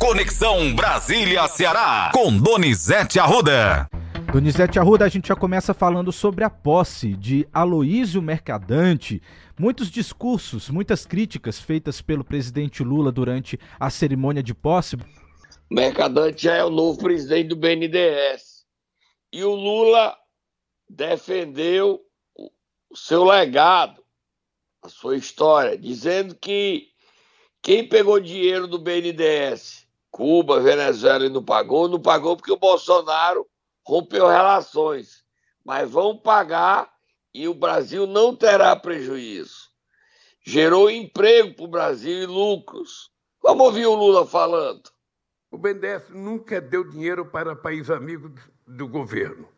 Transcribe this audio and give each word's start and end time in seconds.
Conexão 0.00 0.74
Brasília-Ceará, 0.74 2.10
com 2.14 2.34
Donizete 2.34 3.20
Arruda. 3.20 3.86
Donizete 4.32 4.78
Arruda, 4.78 5.04
a 5.04 5.08
gente 5.10 5.28
já 5.28 5.36
começa 5.36 5.74
falando 5.74 6.10
sobre 6.10 6.42
a 6.42 6.48
posse 6.48 7.14
de 7.14 7.46
Aloísio 7.52 8.22
Mercadante. 8.22 9.20
Muitos 9.58 9.90
discursos, 9.90 10.70
muitas 10.70 11.04
críticas 11.04 11.60
feitas 11.60 12.00
pelo 12.00 12.24
presidente 12.24 12.82
Lula 12.82 13.12
durante 13.12 13.60
a 13.78 13.90
cerimônia 13.90 14.42
de 14.42 14.54
posse. 14.54 14.96
Mercadante 15.70 16.44
já 16.44 16.54
é 16.54 16.64
o 16.64 16.70
novo 16.70 16.98
presidente 16.98 17.48
do 17.48 17.56
BNDES. 17.56 18.64
E 19.30 19.44
o 19.44 19.54
Lula 19.54 20.16
defendeu 20.88 22.00
o 22.88 22.96
seu 22.96 23.22
legado, 23.22 24.02
a 24.82 24.88
sua 24.88 25.18
história, 25.18 25.76
dizendo 25.76 26.34
que 26.34 26.88
quem 27.62 27.86
pegou 27.86 28.18
dinheiro 28.18 28.66
do 28.66 28.78
BNDES, 28.78 29.79
Cuba, 30.10 30.60
Venezuela 30.60 31.24
e 31.24 31.28
não 31.28 31.42
pagou, 31.42 31.88
não 31.88 32.00
pagou 32.00 32.36
porque 32.36 32.52
o 32.52 32.58
Bolsonaro 32.58 33.46
rompeu 33.86 34.26
relações. 34.26 35.24
Mas 35.64 35.90
vão 35.90 36.16
pagar 36.16 36.90
e 37.32 37.46
o 37.46 37.54
Brasil 37.54 38.06
não 38.06 38.34
terá 38.34 38.74
prejuízo. 38.74 39.70
Gerou 40.44 40.90
emprego 40.90 41.54
para 41.54 41.64
o 41.64 41.68
Brasil 41.68 42.22
e 42.22 42.26
lucros. 42.26 43.10
Vamos 43.42 43.66
ouvir 43.66 43.86
o 43.86 43.94
Lula 43.94 44.26
falando. 44.26 44.90
O 45.50 45.58
BNDES 45.58 46.10
nunca 46.10 46.60
deu 46.60 46.84
dinheiro 46.84 47.26
para 47.26 47.56
país 47.56 47.90
amigo 47.90 48.32
do 48.66 48.86
governo. 48.86 49.48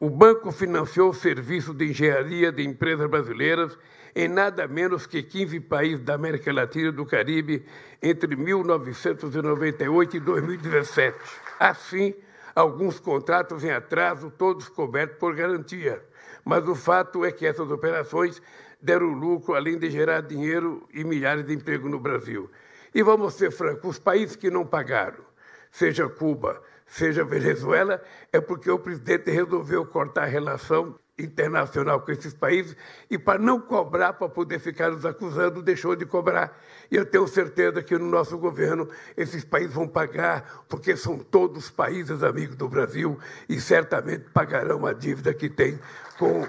O 0.00 0.10
banco 0.10 0.50
financiou 0.50 1.10
o 1.10 1.14
serviço 1.14 1.72
de 1.72 1.86
engenharia 1.86 2.50
de 2.50 2.64
empresas 2.64 3.08
brasileiras 3.08 3.78
em 4.14 4.28
nada 4.28 4.66
menos 4.68 5.06
que 5.06 5.22
15 5.22 5.60
países 5.60 6.04
da 6.04 6.14
América 6.14 6.52
Latina 6.52 6.88
e 6.88 6.92
do 6.92 7.06
Caribe 7.06 7.64
entre 8.02 8.36
1998 8.36 10.16
e 10.16 10.20
2017. 10.20 11.18
Assim, 11.58 12.14
alguns 12.54 13.00
contratos 13.00 13.64
em 13.64 13.70
atraso, 13.70 14.30
todos 14.30 14.68
cobertos 14.68 15.18
por 15.18 15.34
garantia. 15.34 16.02
Mas 16.44 16.66
o 16.68 16.74
fato 16.74 17.24
é 17.24 17.32
que 17.32 17.46
essas 17.46 17.70
operações 17.70 18.40
deram 18.80 19.06
lucro, 19.06 19.54
além 19.54 19.78
de 19.78 19.90
gerar 19.90 20.20
dinheiro 20.20 20.86
e 20.92 21.02
milhares 21.02 21.46
de 21.46 21.54
empregos 21.54 21.90
no 21.90 21.98
Brasil. 21.98 22.50
E 22.94 23.02
vamos 23.02 23.34
ser 23.34 23.50
francos: 23.50 23.90
os 23.90 23.98
países 23.98 24.36
que 24.36 24.50
não 24.50 24.66
pagaram, 24.66 25.24
seja 25.70 26.08
Cuba, 26.08 26.62
seja 26.94 27.24
Venezuela, 27.24 28.00
é 28.32 28.40
porque 28.40 28.70
o 28.70 28.78
presidente 28.78 29.28
resolveu 29.28 29.84
cortar 29.84 30.22
a 30.22 30.26
relação 30.26 30.94
internacional 31.18 32.00
com 32.00 32.12
esses 32.12 32.32
países 32.32 32.76
e 33.10 33.18
para 33.18 33.38
não 33.38 33.60
cobrar, 33.60 34.12
para 34.12 34.28
poder 34.28 34.60
ficar 34.60 34.90
nos 34.90 35.04
acusando, 35.04 35.60
deixou 35.60 35.96
de 35.96 36.06
cobrar. 36.06 36.56
E 36.90 36.96
eu 36.96 37.04
tenho 37.04 37.26
certeza 37.26 37.82
que 37.82 37.98
no 37.98 38.06
nosso 38.06 38.38
governo 38.38 38.88
esses 39.16 39.44
países 39.44 39.74
vão 39.74 39.88
pagar, 39.88 40.64
porque 40.68 40.96
são 40.96 41.18
todos 41.18 41.68
países 41.68 42.22
amigos 42.22 42.54
do 42.54 42.68
Brasil 42.68 43.18
e 43.48 43.60
certamente 43.60 44.30
pagarão 44.30 44.86
a 44.86 44.92
dívida 44.92 45.34
que 45.34 45.48
tem 45.48 45.78
com 46.16 46.42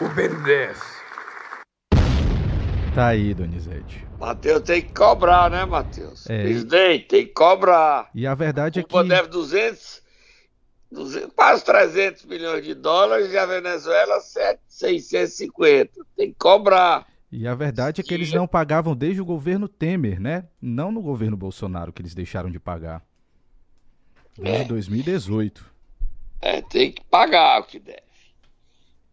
o 0.00 0.08
BNDES. 0.08 0.93
Tá 2.94 3.08
aí, 3.08 3.34
Donizete. 3.34 4.06
Matheus 4.20 4.62
tem 4.62 4.80
que 4.80 4.94
cobrar, 4.94 5.50
né, 5.50 5.64
Matheus? 5.64 6.30
É. 6.30 6.44
Presidente, 6.44 7.06
tem 7.06 7.26
que 7.26 7.32
cobrar. 7.32 8.08
E 8.14 8.24
a 8.24 8.36
verdade 8.36 8.84
Cuba 8.84 9.00
é 9.00 9.02
que. 9.02 9.08
deve 9.08 9.28
200, 9.30 10.02
200, 10.92 11.32
quase 11.34 11.64
300 11.64 12.24
milhões 12.26 12.64
de 12.64 12.72
dólares 12.72 13.32
e 13.32 13.36
a 13.36 13.46
Venezuela 13.46 14.20
7, 14.20 14.60
650. 14.68 15.90
Tem 16.16 16.28
que 16.28 16.38
cobrar. 16.38 17.04
E 17.32 17.48
a 17.48 17.54
verdade 17.56 18.00
é 18.00 18.04
que 18.04 18.14
eles 18.14 18.32
não 18.32 18.46
pagavam 18.46 18.94
desde 18.94 19.20
o 19.20 19.24
governo 19.24 19.66
Temer, 19.66 20.20
né? 20.20 20.46
Não 20.62 20.92
no 20.92 21.02
governo 21.02 21.36
Bolsonaro 21.36 21.92
que 21.92 22.00
eles 22.00 22.14
deixaram 22.14 22.48
de 22.48 22.60
pagar. 22.60 23.02
Desde 24.38 24.62
é. 24.62 24.64
2018. 24.66 25.74
É, 26.40 26.62
tem 26.62 26.92
que 26.92 27.02
pagar 27.06 27.60
o 27.60 27.64
que 27.64 27.80
deve. 27.80 28.02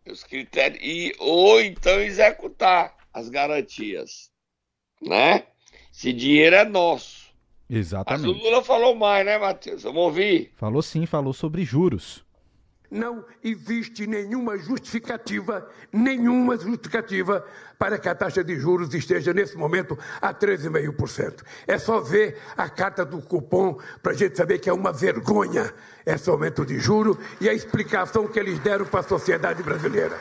Os 0.07 0.23
critérios. 0.23 0.79
E, 0.83 1.15
ou 1.17 1.59
então 1.59 1.99
executar 1.99 3.00
as 3.13 3.29
garantias, 3.29 4.31
né? 5.01 5.45
Esse 5.93 6.13
dinheiro 6.13 6.55
é 6.55 6.65
nosso. 6.65 7.31
Exatamente. 7.69 8.27
Mas 8.27 8.41
o 8.41 8.43
Lula 8.43 8.63
falou 8.63 8.95
mais, 8.95 9.25
né, 9.25 9.37
Matheus? 9.37 9.83
Vamos 9.83 10.01
ouvir? 10.01 10.51
Falou 10.57 10.81
sim, 10.81 11.05
falou 11.05 11.33
sobre 11.33 11.63
juros. 11.63 12.23
Não 12.91 13.23
existe 13.41 14.05
nenhuma 14.05 14.57
justificativa, 14.57 15.65
nenhuma 15.93 16.57
justificativa 16.57 17.45
para 17.79 17.97
que 17.97 18.09
a 18.09 18.13
taxa 18.13 18.43
de 18.43 18.59
juros 18.59 18.93
esteja 18.93 19.33
nesse 19.33 19.55
momento 19.55 19.97
a 20.21 20.33
13,5%. 20.33 21.41
É 21.65 21.77
só 21.77 22.01
ver 22.01 22.37
a 22.57 22.69
carta 22.69 23.05
do 23.05 23.21
cupom 23.21 23.79
para 24.03 24.11
a 24.11 24.15
gente 24.15 24.35
saber 24.35 24.59
que 24.59 24.69
é 24.69 24.73
uma 24.73 24.91
vergonha 24.91 25.73
esse 26.05 26.29
aumento 26.29 26.65
de 26.65 26.77
juros 26.79 27.15
e 27.39 27.47
a 27.47 27.53
explicação 27.53 28.27
que 28.27 28.37
eles 28.37 28.59
deram 28.59 28.85
para 28.85 28.99
a 28.99 29.03
sociedade 29.03 29.63
brasileira. 29.63 30.19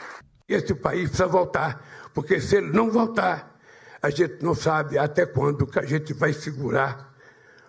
Esse 0.48 0.72
país 0.72 1.08
precisa 1.08 1.26
voltar, 1.26 1.99
porque 2.12 2.40
se 2.40 2.56
ele 2.56 2.72
não 2.72 2.90
voltar, 2.90 3.58
a 4.02 4.10
gente 4.10 4.42
não 4.42 4.54
sabe 4.54 4.98
até 4.98 5.26
quando 5.26 5.66
que 5.66 5.78
a 5.78 5.86
gente 5.86 6.12
vai 6.12 6.32
segurar. 6.32 7.14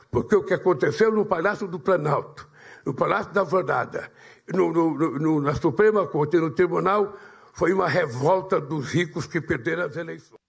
Porque 0.10 0.36
o 0.36 0.44
que 0.44 0.54
aconteceu 0.54 1.12
no 1.12 1.26
Palácio 1.26 1.68
do 1.68 1.80
Planalto, 1.80 2.48
no 2.86 2.94
Palácio 2.94 3.32
da 3.34 3.42
Alvorada, 3.42 4.12
no, 4.54 4.72
no, 4.72 5.20
no, 5.20 5.42
na 5.42 5.56
Suprema 5.56 6.06
Corte 6.08 6.38
e 6.38 6.40
no 6.40 6.52
Tribunal, 6.52 7.18
foi 7.54 7.74
uma 7.74 7.88
revolta 7.88 8.60
dos 8.60 8.92
ricos 8.92 9.26
que 9.26 9.40
perderam 9.40 9.84
as 9.84 9.96
eleições. 9.96 10.40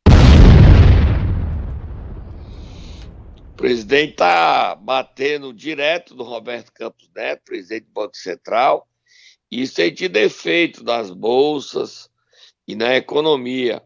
O 3.51 3.57
presidente 3.57 4.13
está 4.13 4.75
batendo 4.75 5.53
direto 5.53 6.17
no 6.17 6.25
Roberto 6.25 6.73
Campos 6.73 7.09
Neto, 7.15 7.43
presidente 7.45 7.85
do 7.85 7.93
Banco 7.93 8.17
Central. 8.17 8.89
Isso 9.51 9.77
tem 9.77 9.93
tido 9.93 10.17
efeito 10.17 10.83
nas 10.83 11.11
bolsas, 11.11 12.09
e 12.73 12.75
na 12.75 12.97
economia. 12.97 13.83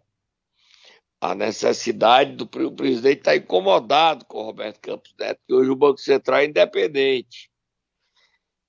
A 1.21 1.35
necessidade 1.35 2.33
do 2.37 2.45
o 2.45 2.73
presidente 2.73 3.19
está 3.19 3.35
incomodado 3.35 4.25
com 4.27 4.39
o 4.39 4.45
Roberto 4.45 4.81
Campos 4.81 5.13
Neto, 5.19 5.41
que 5.47 5.53
hoje 5.53 5.71
o 5.71 5.77
Banco 5.77 5.99
Central 5.99 6.41
é 6.41 6.45
independente. 6.45 7.51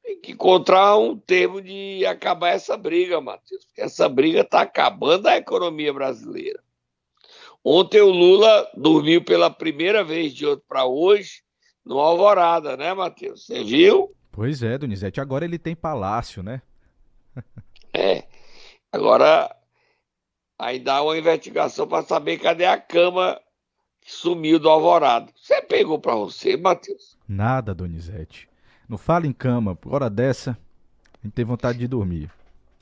Tem 0.01 0.19
que 0.19 0.31
encontrar 0.31 0.97
um 0.97 1.15
termo 1.15 1.61
de 1.61 2.03
acabar 2.05 2.49
essa 2.49 2.75
briga, 2.75 3.21
Matheus, 3.21 3.65
porque 3.65 3.81
essa 3.81 4.09
briga 4.09 4.41
está 4.41 4.61
acabando 4.61 5.27
a 5.27 5.37
economia 5.37 5.93
brasileira. 5.93 6.63
Ontem 7.63 8.01
o 8.01 8.09
Lula 8.09 8.71
dormiu 8.75 9.23
pela 9.23 9.51
primeira 9.51 10.03
vez 10.03 10.33
de 10.33 10.47
ontem 10.47 10.63
para 10.67 10.85
hoje 10.85 11.43
no 11.85 11.99
Alvorada, 11.99 12.75
né, 12.75 12.93
Matheus? 12.93 13.45
Você 13.45 13.63
viu? 13.63 14.15
Pois 14.31 14.63
é, 14.63 14.77
Donizete. 14.77 15.19
Agora 15.19 15.45
ele 15.45 15.59
tem 15.59 15.75
palácio, 15.75 16.41
né? 16.41 16.61
é. 17.93 18.23
Agora 18.91 19.56
Aí 20.59 20.79
dá 20.79 21.03
uma 21.03 21.17
investigação 21.17 21.87
para 21.87 22.03
saber 22.03 22.39
cadê 22.39 22.65
a 22.65 22.79
cama 22.79 23.39
que 24.01 24.11
sumiu 24.11 24.57
do 24.57 24.69
Alvorado. 24.69 25.31
Você 25.35 25.61
pegou 25.61 25.99
para 25.99 26.15
você, 26.15 26.57
Matheus? 26.57 27.15
Nada, 27.27 27.75
Donizete. 27.75 28.49
Não 28.89 28.97
fala 28.97 29.27
em 29.27 29.33
cama, 29.33 29.75
por 29.75 29.93
hora 29.93 30.09
dessa, 30.09 30.57
a 31.21 31.27
gente 31.27 31.33
tem 31.33 31.45
vontade 31.45 31.77
de 31.77 31.87
dormir. 31.87 32.31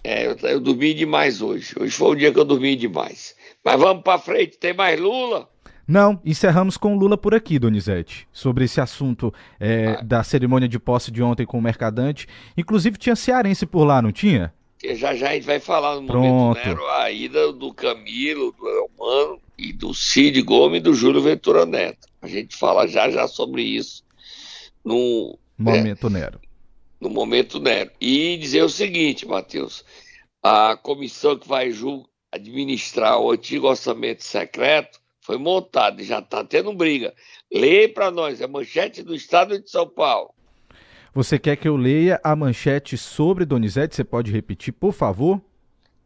É, 0.03 0.28
eu, 0.28 0.35
eu 0.50 0.59
dormi 0.59 0.94
demais 0.94 1.41
hoje. 1.41 1.74
Hoje 1.80 1.91
foi 1.91 2.12
o 2.12 2.16
dia 2.16 2.31
que 2.31 2.40
eu 2.40 2.46
dormi 2.46 2.75
demais. 2.75 3.35
Mas 3.64 3.80
vamos 3.80 4.03
para 4.03 4.19
frente, 4.19 4.58
tem 4.58 4.74
mais 4.74 5.00
Lula? 5.00 5.50
Não, 5.88 6.19
encerramos 6.24 6.78
com 6.78 6.96
Lula 6.96 7.18
por 7.18 7.35
aqui, 7.35 7.59
Donizete, 7.59 8.28
sobre 8.31 8.66
esse 8.66 8.80
assunto 8.80 9.34
é, 9.59 9.97
ah. 10.00 10.02
da 10.03 10.24
cerimônia 10.24 10.68
de 10.68 10.80
posse 10.80 11.12
de 11.12 11.22
ontem 11.22 11.46
com 11.46 11.58
o 11.58 11.62
Mercadante. 11.62 12.28
Inclusive 12.56 12.97
tinha 12.97 13.16
cearense 13.16 13.66
por 13.66 13.84
lá, 13.84 14.02
não 14.02 14.12
tinha? 14.12 14.53
Que 14.85 14.96
já 14.96 15.16
já 15.16 15.29
a 15.29 15.34
gente 15.34 15.46
vai 15.46 15.59
falar 15.59 16.00
no 16.00 16.07
Pronto. 16.07 16.28
momento 16.28 16.66
Nero, 16.66 16.88
a 16.90 17.12
ida 17.12 17.51
do 17.51 17.73
Camilo, 17.73 18.51
do 18.51 18.68
Elmano 18.68 19.41
e 19.57 19.73
do 19.73 19.94
Cid 19.94 20.41
Gomes 20.44 20.79
e 20.79 20.84
do 20.84 20.94
Júlio 20.94 21.22
Ventura 21.22 21.66
Neto. 21.66 22.07
A 22.22 22.28
gente 22.28 22.56
fala 22.56 22.88
já 22.88 23.09
já 23.09 23.28
sobre 23.28 23.63
isso 23.63 24.03
no 24.84 25.38
momento 25.57 26.09
né, 26.09 26.20
Nero. 26.20 26.40
No 27.02 27.09
momento 27.09 27.59
Nero. 27.59 27.91
E 27.99 28.37
dizer 28.37 28.64
o 28.64 28.70
seguinte, 28.70 29.28
Matheus, 29.28 29.84
a 30.43 30.78
comissão 30.78 31.37
que 31.37 31.47
vai 31.47 31.72
administrar 32.32 33.20
o 33.20 33.32
antigo 33.32 33.67
orçamento 33.67 34.23
secreto 34.23 34.99
foi 35.20 35.40
montada 35.40 35.99
e 36.02 36.05
já 36.05 36.20
está 36.20 36.43
tendo 36.43 36.72
briga. 36.73 37.11
Leia 37.52 37.91
para 37.91 38.11
nós, 38.11 38.41
é 38.41 38.47
manchete 38.47 39.02
do 39.02 39.16
Estado 39.16 39.59
de 39.59 39.67
São 39.67 39.90
Paulo. 39.90 40.34
Você 41.16 41.40
quer 41.40 41.56
que 41.56 41.66
eu 41.66 41.78
leia 41.78 42.20
a 42.22 42.35
manchete 42.35 42.97
sobre 42.97 43.46
Donizete? 43.46 43.96
Você 43.96 44.03
pode 44.03 44.34
repetir, 44.34 44.73
por 44.73 44.91
favor? 44.91 45.40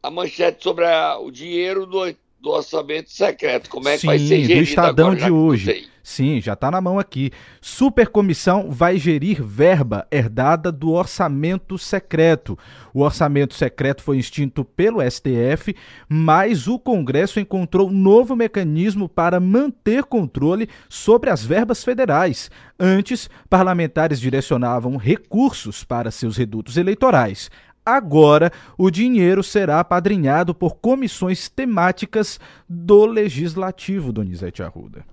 A 0.04 0.12
manchete 0.12 0.64
sobre 0.64 0.86
a, 0.86 1.18
o 1.18 1.32
dinheiro 1.32 1.88
do, 1.88 2.16
do 2.42 2.52
orçamento 2.52 3.12
secreto. 3.12 3.70
Como 3.70 3.88
é 3.88 3.94
que 3.94 4.02
Sim, 4.02 4.08
vai 4.08 4.20
ser 4.20 4.44
gerido 4.44 4.54
do 4.54 4.64
Estadão 4.64 5.08
agora, 5.08 5.26
de 5.26 5.32
hoje. 5.32 5.90
Sim, 6.02 6.42
já 6.42 6.54
está 6.54 6.72
na 6.72 6.82
mão 6.82 6.98
aqui. 6.98 7.32
Supercomissão 7.62 8.72
vai 8.72 8.98
gerir 8.98 9.44
verba 9.44 10.08
herdada 10.10 10.72
do 10.72 10.92
orçamento 10.92 11.78
secreto. 11.78 12.58
O 12.94 13.02
orçamento 13.02 13.54
secreto 13.54 14.02
foi 14.02 14.18
extinto 14.18 14.66
pelo 14.66 15.02
STF, 15.08 15.76
mas 16.08 16.68
o 16.68 16.80
Congresso 16.80 17.40
encontrou 17.40 17.92
novo 17.92 18.36
mecanismo 18.36 19.08
para 19.08 19.40
manter 19.40 20.04
controle 20.04 20.68
sobre 20.90 21.30
as 21.30 21.44
verbas 21.44 21.84
federais. 21.84 22.50
Antes, 22.80 23.30
parlamentares 23.48 24.20
direcionavam 24.20 24.98
recursos 24.98 25.84
para 25.84 26.10
seus 26.10 26.38
redutos 26.38 26.78
eleitorais. 26.78 27.52
Agora, 27.96 28.52
o 28.78 28.92
dinheiro 28.92 29.42
será 29.42 29.80
apadrinhado 29.80 30.54
por 30.54 30.76
comissões 30.76 31.50
temáticas 31.50 32.40
do 32.68 33.06
Legislativo, 33.06 34.12
Donizete 34.12 34.62
Arruda. 34.62 35.06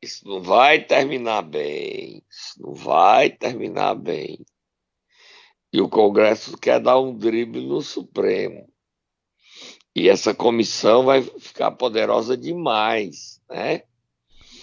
Isso 0.00 0.26
não 0.26 0.40
vai 0.40 0.84
terminar 0.84 1.42
bem. 1.42 2.22
Isso 2.30 2.62
não 2.62 2.72
vai 2.74 3.30
terminar 3.30 3.94
bem. 3.94 4.44
E 5.72 5.80
o 5.80 5.88
Congresso 5.88 6.56
quer 6.56 6.80
dar 6.80 6.98
um 6.98 7.16
drible 7.16 7.66
no 7.66 7.82
Supremo. 7.82 8.68
E 9.94 10.08
essa 10.08 10.32
comissão 10.32 11.04
vai 11.04 11.22
ficar 11.22 11.72
poderosa 11.72 12.36
demais, 12.36 13.40
né? 13.50 13.82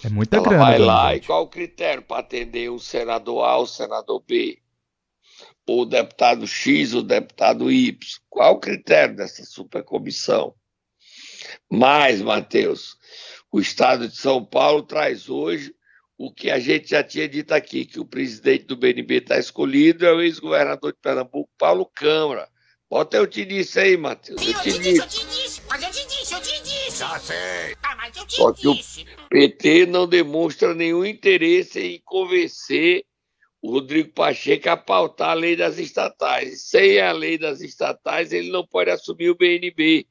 É 0.02 0.08
muita 0.08 0.38
Ela 0.38 0.48
grana. 0.48 0.64
Vai 0.64 0.78
lá 0.78 1.14
e 1.14 1.20
qual 1.20 1.42
o 1.44 1.48
critério 1.48 2.02
para 2.02 2.20
atender 2.20 2.70
o 2.70 2.78
senador 2.78 3.44
A 3.44 3.56
ou 3.56 3.64
o 3.64 3.66
senador 3.66 4.22
B? 4.26 4.58
O 5.66 5.84
deputado 5.84 6.46
X, 6.46 6.94
o 6.94 7.02
deputado 7.02 7.70
Y. 7.70 7.98
Qual 8.30 8.54
o 8.54 8.60
critério 8.60 9.16
dessa 9.16 9.44
supercomissão? 9.44 10.54
Mas, 11.70 12.22
Matheus, 12.22 12.96
o 13.50 13.60
Estado 13.60 14.08
de 14.08 14.16
São 14.16 14.44
Paulo 14.44 14.82
traz 14.82 15.28
hoje 15.28 15.74
o 16.18 16.32
que 16.32 16.50
a 16.50 16.58
gente 16.58 16.90
já 16.90 17.02
tinha 17.02 17.28
dito 17.28 17.52
aqui, 17.52 17.84
que 17.84 18.00
o 18.00 18.04
presidente 18.06 18.64
do 18.64 18.76
BNB 18.76 19.16
está 19.16 19.38
escolhido 19.38 20.06
é 20.06 20.12
o 20.12 20.22
ex-governador 20.22 20.92
de 20.92 20.98
Pernambuco, 21.00 21.50
Paulo 21.58 21.84
Câmara. 21.86 22.48
Bota 22.88 23.16
eu 23.16 23.26
te 23.26 23.44
disse 23.44 23.80
aí, 23.80 23.96
Matheus. 23.96 24.40
Eu, 24.40 24.48
eu 24.48 24.60
te 24.60 24.78
disse, 24.78 24.98
eu 24.98 25.08
te 25.08 25.26
disse, 25.26 25.62
mas 25.68 25.82
eu 25.82 25.90
te 25.90 26.06
disse, 26.06 26.34
eu 26.34 26.40
te 26.40 26.62
disse. 26.62 26.98
Já 26.98 27.18
sei. 27.18 27.76
Ah, 27.82 27.96
mas 27.96 28.16
eu 28.16 28.26
te 28.26 28.36
Só 28.36 28.50
disse. 28.52 29.04
que 29.04 29.12
o 29.12 29.28
PT 29.28 29.86
não 29.86 30.06
demonstra 30.06 30.72
nenhum 30.72 31.04
interesse 31.04 31.80
em 31.80 32.00
convencer 32.04 33.04
o 33.62 33.70
Rodrigo 33.72 34.10
Pacheco 34.12 34.68
a 34.68 34.76
pautar 34.76 35.30
a 35.30 35.34
lei 35.34 35.56
das 35.56 35.78
estatais. 35.78 36.62
Sem 36.62 37.00
a 37.00 37.12
lei 37.12 37.38
das 37.38 37.60
estatais, 37.60 38.32
ele 38.32 38.50
não 38.50 38.66
pode 38.66 38.90
assumir 38.90 39.30
o 39.30 39.36
BNB. 39.36 40.06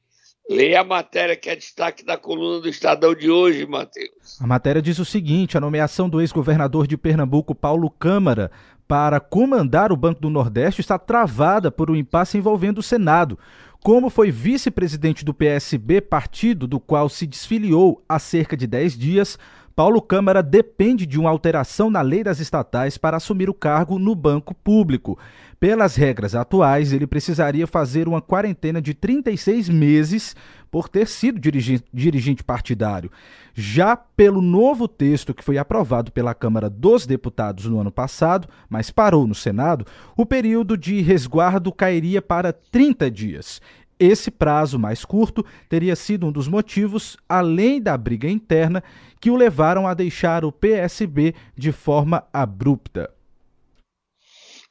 Leia 0.48 0.80
a 0.80 0.84
matéria 0.84 1.34
que 1.34 1.50
é 1.50 1.56
destaque 1.56 2.04
da 2.04 2.16
coluna 2.16 2.60
do 2.60 2.68
Estadão 2.68 3.14
de 3.14 3.28
hoje, 3.28 3.66
Matheus. 3.66 4.40
A 4.40 4.46
matéria 4.46 4.80
diz 4.80 4.98
o 5.00 5.04
seguinte: 5.04 5.56
a 5.56 5.60
nomeação 5.60 6.08
do 6.08 6.20
ex-governador 6.20 6.86
de 6.86 6.96
Pernambuco, 6.96 7.52
Paulo 7.52 7.90
Câmara, 7.90 8.52
para 8.86 9.18
comandar 9.18 9.90
o 9.90 9.96
Banco 9.96 10.20
do 10.20 10.30
Nordeste 10.30 10.80
está 10.80 10.98
travada 10.98 11.72
por 11.72 11.90
um 11.90 11.96
impasse 11.96 12.38
envolvendo 12.38 12.78
o 12.78 12.82
Senado. 12.82 13.36
Como 13.82 14.08
foi 14.08 14.30
vice-presidente 14.30 15.24
do 15.24 15.34
PSB, 15.34 16.00
partido 16.00 16.66
do 16.66 16.78
qual 16.78 17.08
se 17.08 17.26
desfiliou 17.26 18.02
há 18.08 18.18
cerca 18.18 18.56
de 18.56 18.66
10 18.66 18.96
dias, 18.96 19.38
Paulo 19.76 20.00
Câmara 20.00 20.42
depende 20.42 21.04
de 21.04 21.20
uma 21.20 21.28
alteração 21.28 21.90
na 21.90 22.00
lei 22.00 22.24
das 22.24 22.40
estatais 22.40 22.96
para 22.96 23.18
assumir 23.18 23.50
o 23.50 23.54
cargo 23.54 23.98
no 23.98 24.14
banco 24.14 24.54
público. 24.54 25.18
Pelas 25.60 25.96
regras 25.96 26.34
atuais, 26.34 26.94
ele 26.94 27.06
precisaria 27.06 27.66
fazer 27.66 28.08
uma 28.08 28.22
quarentena 28.22 28.80
de 28.80 28.94
36 28.94 29.68
meses 29.68 30.34
por 30.70 30.88
ter 30.88 31.06
sido 31.06 31.38
dirigente, 31.38 31.84
dirigente 31.92 32.42
partidário. 32.42 33.10
Já 33.52 33.94
pelo 33.94 34.40
novo 34.40 34.88
texto 34.88 35.34
que 35.34 35.44
foi 35.44 35.58
aprovado 35.58 36.10
pela 36.10 36.34
Câmara 36.34 36.70
dos 36.70 37.06
Deputados 37.06 37.66
no 37.66 37.78
ano 37.78 37.92
passado, 37.92 38.48
mas 38.70 38.90
parou 38.90 39.26
no 39.26 39.34
Senado, 39.34 39.84
o 40.16 40.24
período 40.24 40.74
de 40.74 41.02
resguardo 41.02 41.70
cairia 41.70 42.22
para 42.22 42.50
30 42.50 43.10
dias. 43.10 43.60
Esse 43.98 44.30
prazo 44.30 44.78
mais 44.78 45.04
curto 45.04 45.44
teria 45.68 45.96
sido 45.96 46.26
um 46.26 46.32
dos 46.32 46.48
motivos, 46.48 47.16
além 47.28 47.80
da 47.80 47.96
briga 47.96 48.28
interna, 48.28 48.82
que 49.20 49.30
o 49.30 49.36
levaram 49.36 49.86
a 49.86 49.94
deixar 49.94 50.44
o 50.44 50.52
PSB 50.52 51.34
de 51.56 51.72
forma 51.72 52.26
abrupta. 52.32 53.10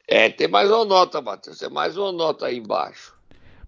É, 0.07 0.29
tem 0.29 0.47
mais 0.47 0.69
uma 0.69 0.85
nota, 0.85 1.19
Matheus, 1.21 1.57
tem 1.57 1.69
mais 1.69 1.97
uma 1.97 2.11
nota 2.11 2.45
aí 2.45 2.57
embaixo. 2.57 3.14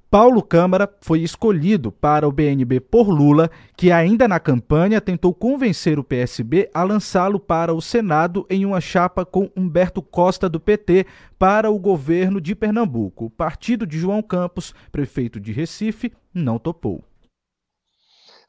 Paulo 0.09 0.41
Câmara 0.41 0.89
foi 1.01 1.19
escolhido 1.19 1.91
para 1.91 2.25
o 2.25 2.31
BNB 2.31 2.79
por 2.79 3.09
Lula, 3.09 3.51
que 3.75 3.91
ainda 3.91 4.25
na 4.25 4.39
campanha 4.39 5.01
tentou 5.01 5.33
convencer 5.33 5.99
o 5.99 6.03
PSB 6.03 6.69
a 6.73 6.81
lançá-lo 6.81 7.41
para 7.41 7.73
o 7.73 7.81
Senado 7.81 8.47
em 8.49 8.65
uma 8.65 8.79
chapa 8.79 9.25
com 9.25 9.51
Humberto 9.53 10.01
Costa 10.01 10.47
do 10.47 10.61
PT 10.61 11.05
para 11.37 11.69
o 11.69 11.77
governo 11.77 12.39
de 12.39 12.55
Pernambuco. 12.55 13.25
O 13.25 13.29
partido 13.29 13.85
de 13.85 13.99
João 13.99 14.23
Campos, 14.23 14.73
prefeito 14.93 15.41
de 15.41 15.51
Recife, 15.51 16.13
não 16.33 16.57
topou. 16.57 17.03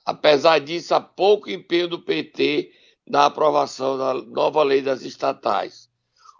Apesar 0.06 0.60
disso, 0.60 0.94
há 0.94 1.00
pouco 1.00 1.50
empenho 1.50 1.88
do 1.88 1.98
PT 1.98 2.70
na 3.04 3.26
aprovação 3.26 3.98
da 3.98 4.14
nova 4.14 4.62
lei 4.62 4.80
das 4.80 5.02
estatais. 5.02 5.90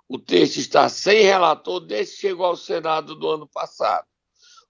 O 0.09 0.17
texto 0.17 0.59
está 0.59 0.89
sem 0.89 1.23
relator 1.23 1.81
desde 1.81 2.15
que 2.15 2.21
chegou 2.21 2.47
ao 2.47 2.57
Senado 2.57 3.17
do 3.17 3.29
ano 3.29 3.49
passado. 3.49 4.07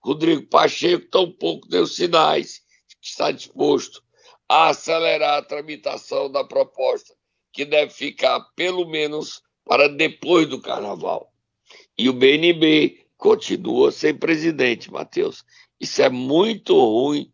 Rodrigo 0.00 0.47
Pacheco 0.47 1.09
tampouco 1.09 1.69
deu 1.69 1.87
sinais 1.87 2.62
de 2.89 2.97
que 2.97 3.09
está 3.09 3.31
disposto 3.31 4.03
a 4.49 4.69
acelerar 4.69 5.39
a 5.39 5.43
tramitação 5.43 6.31
da 6.31 6.45
proposta, 6.45 7.15
que 7.53 7.65
deve 7.65 7.93
ficar 7.93 8.41
pelo 8.56 8.89
menos 8.89 9.43
para 9.65 9.89
depois 9.89 10.49
do 10.49 10.61
carnaval. 10.61 11.33
E 11.97 12.09
o 12.09 12.12
BNB 12.12 13.06
continua 13.17 13.93
sem 13.93 14.15
presidente, 14.15 14.91
Matheus. 14.91 15.45
Isso 15.79 16.00
é 16.00 16.09
muito 16.09 16.75
ruim 16.75 17.31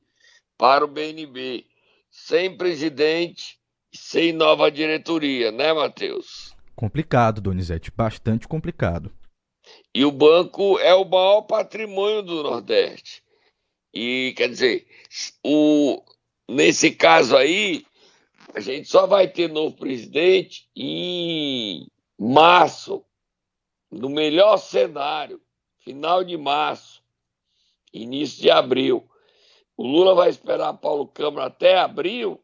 para 0.59 0.85
o 0.85 0.89
BNB. 0.89 1.67
Sem 2.11 2.57
presidente 2.57 3.59
sem 3.95 4.33
nova 4.33 4.71
diretoria, 4.71 5.53
né, 5.53 5.73
Matheus? 5.73 6.53
Complicado, 6.75 7.41
Donizete, 7.41 7.93
bastante 7.97 8.49
complicado. 8.49 9.13
E 9.95 10.05
o 10.05 10.11
banco 10.11 10.77
é 10.81 10.93
o 10.93 11.05
maior 11.05 11.43
patrimônio 11.43 12.21
do 12.21 12.43
Nordeste. 12.43 13.23
E, 13.95 14.35
quer 14.37 14.49
dizer, 14.49 14.89
o, 15.41 16.03
nesse 16.49 16.91
caso 16.91 17.37
aí, 17.37 17.87
a 18.53 18.59
gente 18.59 18.89
só 18.89 19.07
vai 19.07 19.29
ter 19.29 19.49
novo 19.49 19.77
presidente 19.77 20.69
em 20.75 21.87
março, 22.19 23.05
no 23.89 24.09
melhor 24.09 24.57
cenário, 24.57 25.41
final 25.79 26.25
de 26.25 26.37
março, 26.37 27.01
início 27.93 28.43
de 28.43 28.51
abril. 28.51 29.09
O 29.77 29.87
Lula 29.87 30.13
vai 30.13 30.29
esperar 30.29 30.73
Paulo 30.75 31.07
Câmara 31.07 31.47
até 31.47 31.79
abril, 31.79 32.43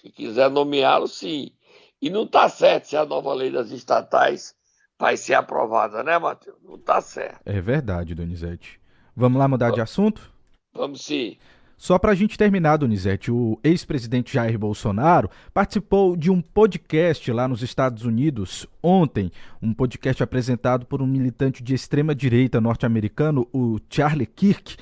se 0.00 0.10
quiser 0.10 0.48
nomeá-lo, 0.48 1.06
sim. 1.06 1.52
E 2.00 2.08
não 2.08 2.24
está 2.24 2.48
certo 2.48 2.86
se 2.86 2.96
a 2.96 3.04
nova 3.04 3.34
lei 3.34 3.50
das 3.50 3.70
estatais 3.70 4.58
vai 5.00 5.16
ser 5.16 5.32
aprovada, 5.34 6.04
né, 6.04 6.18
Matheus? 6.18 6.58
Não 6.62 6.74
está 6.74 7.00
certo. 7.00 7.40
É 7.46 7.58
verdade, 7.58 8.14
Donizete. 8.14 8.78
Vamos 9.16 9.38
lá 9.38 9.48
mudar 9.48 9.70
de 9.70 9.80
assunto? 9.80 10.30
Vamos 10.74 11.02
sim. 11.02 11.38
Só 11.76 11.98
para 11.98 12.12
a 12.12 12.14
gente 12.14 12.36
terminar, 12.36 12.76
Donizete, 12.76 13.32
o 13.32 13.58
ex-presidente 13.64 14.34
Jair 14.34 14.58
Bolsonaro 14.58 15.30
participou 15.54 16.14
de 16.14 16.30
um 16.30 16.42
podcast 16.42 17.32
lá 17.32 17.48
nos 17.48 17.62
Estados 17.62 18.04
Unidos 18.04 18.66
ontem, 18.82 19.32
um 19.62 19.72
podcast 19.72 20.22
apresentado 20.22 20.84
por 20.84 21.00
um 21.00 21.06
militante 21.06 21.62
de 21.62 21.72
extrema-direita 21.72 22.60
norte-americano, 22.60 23.48
o 23.54 23.78
Charlie 23.88 24.26
Kirk, 24.26 24.76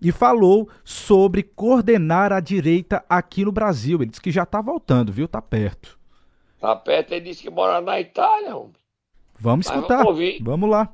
e 0.00 0.12
falou 0.12 0.68
sobre 0.84 1.42
coordenar 1.42 2.32
a 2.32 2.38
direita 2.38 3.04
aqui 3.08 3.44
no 3.44 3.50
Brasil. 3.50 4.00
Ele 4.00 4.10
disse 4.10 4.22
que 4.22 4.30
já 4.30 4.44
está 4.44 4.60
voltando, 4.60 5.12
viu? 5.12 5.26
Tá 5.26 5.42
perto. 5.42 5.98
Tá 6.60 6.76
perto, 6.76 7.12
ele 7.12 7.28
disse 7.28 7.42
que 7.42 7.50
mora 7.50 7.80
na 7.80 8.00
Itália, 8.00 8.54
homem. 8.54 8.83
Vamos 9.44 9.66
escutar. 9.66 10.02
Vamos, 10.02 10.38
vamos, 10.40 10.70
lá. 10.70 10.88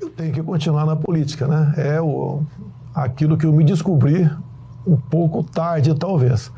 Eu 0.00 0.10
tenho 0.10 0.32
que 0.32 0.42
continuar 0.42 0.84
na 0.84 0.96
política, 0.96 1.46
né? 1.46 1.72
É 1.76 2.00
o, 2.00 2.42
aquilo 2.92 3.38
que 3.38 3.46
eu 3.46 3.52
me 3.52 3.62
descobri 3.62 4.28
um 4.84 4.96
pouco 4.96 5.44
tarde, 5.44 5.96
talvez. 5.96 6.50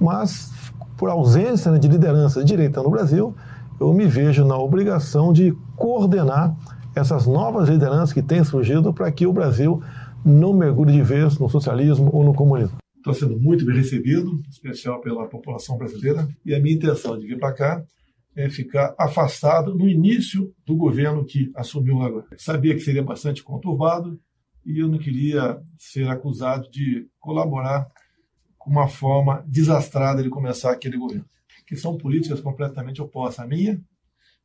Mas, 0.00 0.50
por 0.96 1.10
ausência 1.10 1.70
né, 1.70 1.78
de 1.78 1.88
liderança 1.88 2.40
de 2.40 2.46
direita 2.46 2.82
no 2.82 2.88
Brasil, 2.88 3.34
eu 3.78 3.92
me 3.92 4.06
vejo 4.06 4.46
na 4.46 4.56
obrigação 4.56 5.30
de 5.30 5.54
coordenar 5.76 6.56
essas 6.96 7.26
novas 7.26 7.68
lideranças 7.68 8.10
que 8.10 8.22
têm 8.22 8.42
surgido 8.42 8.94
para 8.94 9.12
que 9.12 9.26
o 9.26 9.32
Brasil 9.32 9.82
não 10.24 10.54
mergulhe 10.54 10.92
de 10.92 11.02
vez 11.02 11.38
no 11.38 11.50
socialismo 11.50 12.08
ou 12.14 12.24
no 12.24 12.32
comunismo. 12.32 12.78
Estou 12.96 13.12
sendo 13.12 13.38
muito 13.38 13.62
bem 13.66 13.76
recebido, 13.76 14.30
em 14.30 14.48
especial 14.48 15.02
pela 15.02 15.26
população 15.26 15.76
brasileira, 15.76 16.26
e 16.46 16.54
a 16.54 16.60
minha 16.60 16.76
intenção 16.76 17.18
de 17.18 17.26
vir 17.26 17.38
para 17.38 17.52
cá 17.52 17.84
é, 18.36 18.48
ficar 18.48 18.94
afastado 18.98 19.74
no 19.74 19.88
início 19.88 20.54
do 20.64 20.76
governo 20.76 21.24
que 21.24 21.50
assumiu 21.54 22.02
agora. 22.02 22.26
Sabia 22.36 22.74
que 22.74 22.80
seria 22.80 23.02
bastante 23.02 23.42
conturbado 23.42 24.20
e 24.64 24.78
eu 24.78 24.88
não 24.88 24.98
queria 24.98 25.60
ser 25.78 26.08
acusado 26.08 26.70
de 26.70 27.08
colaborar 27.18 27.88
uma 28.66 28.86
forma 28.86 29.42
desastrada 29.46 30.22
de 30.22 30.28
começar 30.28 30.70
aquele 30.70 30.98
governo, 30.98 31.24
que 31.66 31.74
são 31.74 31.96
políticas 31.96 32.40
completamente 32.40 33.00
opostas 33.00 33.44
à 33.44 33.48
minha, 33.48 33.80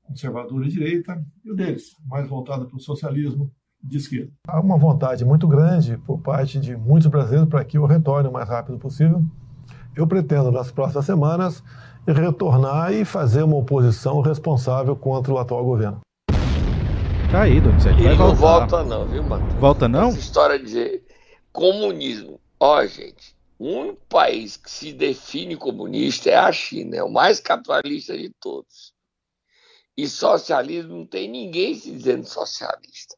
conservadora 0.02 0.66
e 0.66 0.70
direita, 0.70 1.22
e 1.44 1.52
o 1.52 1.56
deles, 1.56 1.96
mais 2.06 2.28
voltada 2.28 2.66
para 2.66 2.78
o 2.78 2.80
socialismo 2.80 3.52
de 3.84 3.98
esquerda. 3.98 4.32
Há 4.48 4.62
uma 4.62 4.78
vontade 4.78 5.26
muito 5.26 5.46
grande 5.46 5.98
por 5.98 6.22
parte 6.22 6.58
de 6.58 6.76
muitos 6.76 7.10
brasileiros 7.10 7.50
para 7.50 7.66
que 7.66 7.78
eu 7.78 7.86
retorne 7.86 8.30
o 8.30 8.32
mais 8.32 8.48
rápido 8.48 8.80
possível. 8.80 9.22
Eu 9.94 10.08
pretendo, 10.08 10.52
nas 10.52 10.72
próximas 10.72 11.06
semanas, 11.06 11.64
retornar 12.08 12.92
e 12.94 13.06
fazer 13.06 13.44
uma 13.44 13.58
oposição 13.58 14.22
responsável 14.22 14.96
contra 14.96 15.34
o 15.34 15.38
atual 15.38 15.64
governo. 15.64 16.02
Tá 17.32 17.44
aí, 17.44 17.60
Donizete. 17.60 18.00
Ele 18.00 18.16
Vai 18.16 18.18
não 18.18 18.36
voltar. 18.36 18.68
volta, 18.68 18.84
não, 18.84 19.08
viu, 19.08 19.24
Matheus? 19.24 19.54
Volta 19.56 19.88
não? 19.88 20.10
Essa 20.10 20.20
história 20.20 20.60
de 20.60 20.66
dizer 20.66 21.04
comunismo. 21.52 22.40
Ó, 22.60 22.86
gente, 22.86 23.36
o 23.58 23.68
único 23.68 24.02
país 24.08 24.58
que 24.58 24.70
se 24.70 24.94
define 24.94 25.56
comunista 25.56 26.30
é 26.30 26.36
a 26.36 26.52
China, 26.52 26.96
é 26.98 27.04
o 27.04 27.12
mais 27.12 27.40
capitalista 27.40 28.18
de 28.18 28.30
todos. 28.40 28.94
E 29.96 30.08
socialismo 30.08 30.96
não 30.98 31.06
tem 31.06 31.30
ninguém 31.30 31.76
se 31.76 31.92
dizendo 31.92 32.26
socialista. 32.28 33.16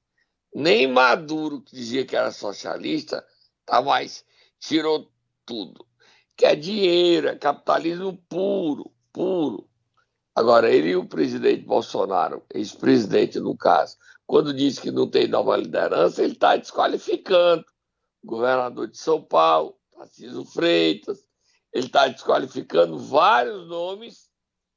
Nem 0.54 0.88
Maduro, 0.88 1.62
que 1.62 1.76
dizia 1.76 2.06
que 2.06 2.16
era 2.16 2.32
socialista, 2.32 3.26
tá 3.66 3.82
mais, 3.82 4.24
tirou 4.60 5.10
tudo. 5.46 5.85
Que 6.36 6.46
é 6.46 6.56
dinheiro, 6.56 7.28
é 7.30 7.36
capitalismo 7.36 8.18
puro, 8.30 8.92
puro. 9.12 9.70
Agora, 10.34 10.70
ele 10.70 10.90
e 10.90 10.96
o 10.96 11.08
presidente 11.08 11.64
Bolsonaro, 11.64 12.44
ex-presidente 12.54 13.40
no 13.40 13.56
caso, 13.56 13.98
quando 14.28 14.54
diz 14.54 14.78
que 14.78 14.92
não 14.92 15.10
tem 15.10 15.28
nova 15.28 15.56
liderança, 15.56 16.22
ele 16.22 16.34
está 16.34 16.58
desqualificando 16.58 17.66
o 18.24 18.28
governador 18.28 18.88
de 18.90 18.98
São 18.98 19.22
Paulo, 19.22 19.78
Tarcísio 19.92 20.44
Freitas, 20.44 21.26
ele 21.72 21.86
está 21.86 22.08
desqualificando 22.08 22.98
vários 22.98 23.68
nomes 23.68 24.30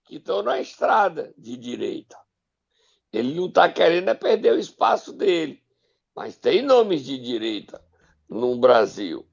que 0.05 0.17
estão 0.17 0.43
na 0.43 0.61
estrada 0.61 1.33
de 1.37 1.57
direita. 1.57 2.17
Ele 3.13 3.35
não 3.35 3.47
está 3.47 3.69
querendo 3.69 4.09
é 4.09 4.15
perder 4.15 4.53
o 4.53 4.59
espaço 4.59 5.13
dele, 5.13 5.63
mas 6.15 6.37
tem 6.37 6.63
nomes 6.63 7.05
de 7.05 7.19
direita 7.19 7.83
no 8.29 8.57
Brasil, 8.59 9.27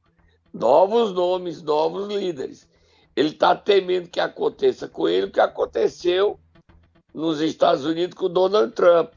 novos 0.55 1.12
nomes, 1.12 1.62
novos 1.62 2.07
líderes. 2.07 2.67
Ele 3.15 3.29
está 3.29 3.55
temendo 3.55 4.09
que 4.09 4.19
aconteça 4.19 4.88
com 4.88 5.07
ele 5.07 5.27
o 5.27 5.31
que 5.31 5.39
aconteceu 5.39 6.39
nos 7.13 7.41
Estados 7.41 7.85
Unidos 7.85 8.17
com 8.17 8.25
o 8.25 8.29
Donald 8.29 8.74
Trump, 8.74 9.13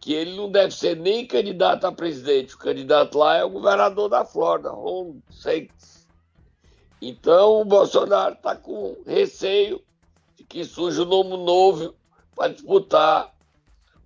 que 0.00 0.14
ele 0.14 0.34
não 0.36 0.50
deve 0.50 0.74
ser 0.74 0.96
nem 0.96 1.26
candidato 1.26 1.86
a 1.86 1.92
presidente. 1.92 2.54
O 2.54 2.58
candidato 2.58 3.18
lá 3.18 3.36
é 3.36 3.44
o 3.44 3.50
governador 3.50 4.08
da 4.08 4.24
Flórida, 4.24 4.70
Ron 4.70 5.18
DeSantis. 5.28 6.08
Então 7.00 7.60
o 7.60 7.64
Bolsonaro 7.64 8.34
está 8.34 8.56
com 8.56 8.96
receio 9.06 9.82
de 10.36 10.44
que 10.44 10.64
surja 10.64 11.02
um 11.02 11.06
nome 11.06 11.36
novo 11.44 11.94
para 12.34 12.52
disputar 12.52 13.34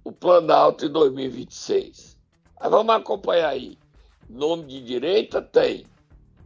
o 0.05 0.11
Planalto 0.11 0.85
em 0.87 0.91
2026. 0.91 2.19
Mas 2.61 2.71
vamos 2.71 2.95
acompanhar 2.95 3.51
aí. 3.51 3.79
Nome 4.29 4.65
de 4.65 4.81
direita 4.83 5.41
tem. 5.41 5.87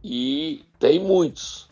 E 0.03 0.63
tem 0.79 0.99
muitos. 0.99 1.67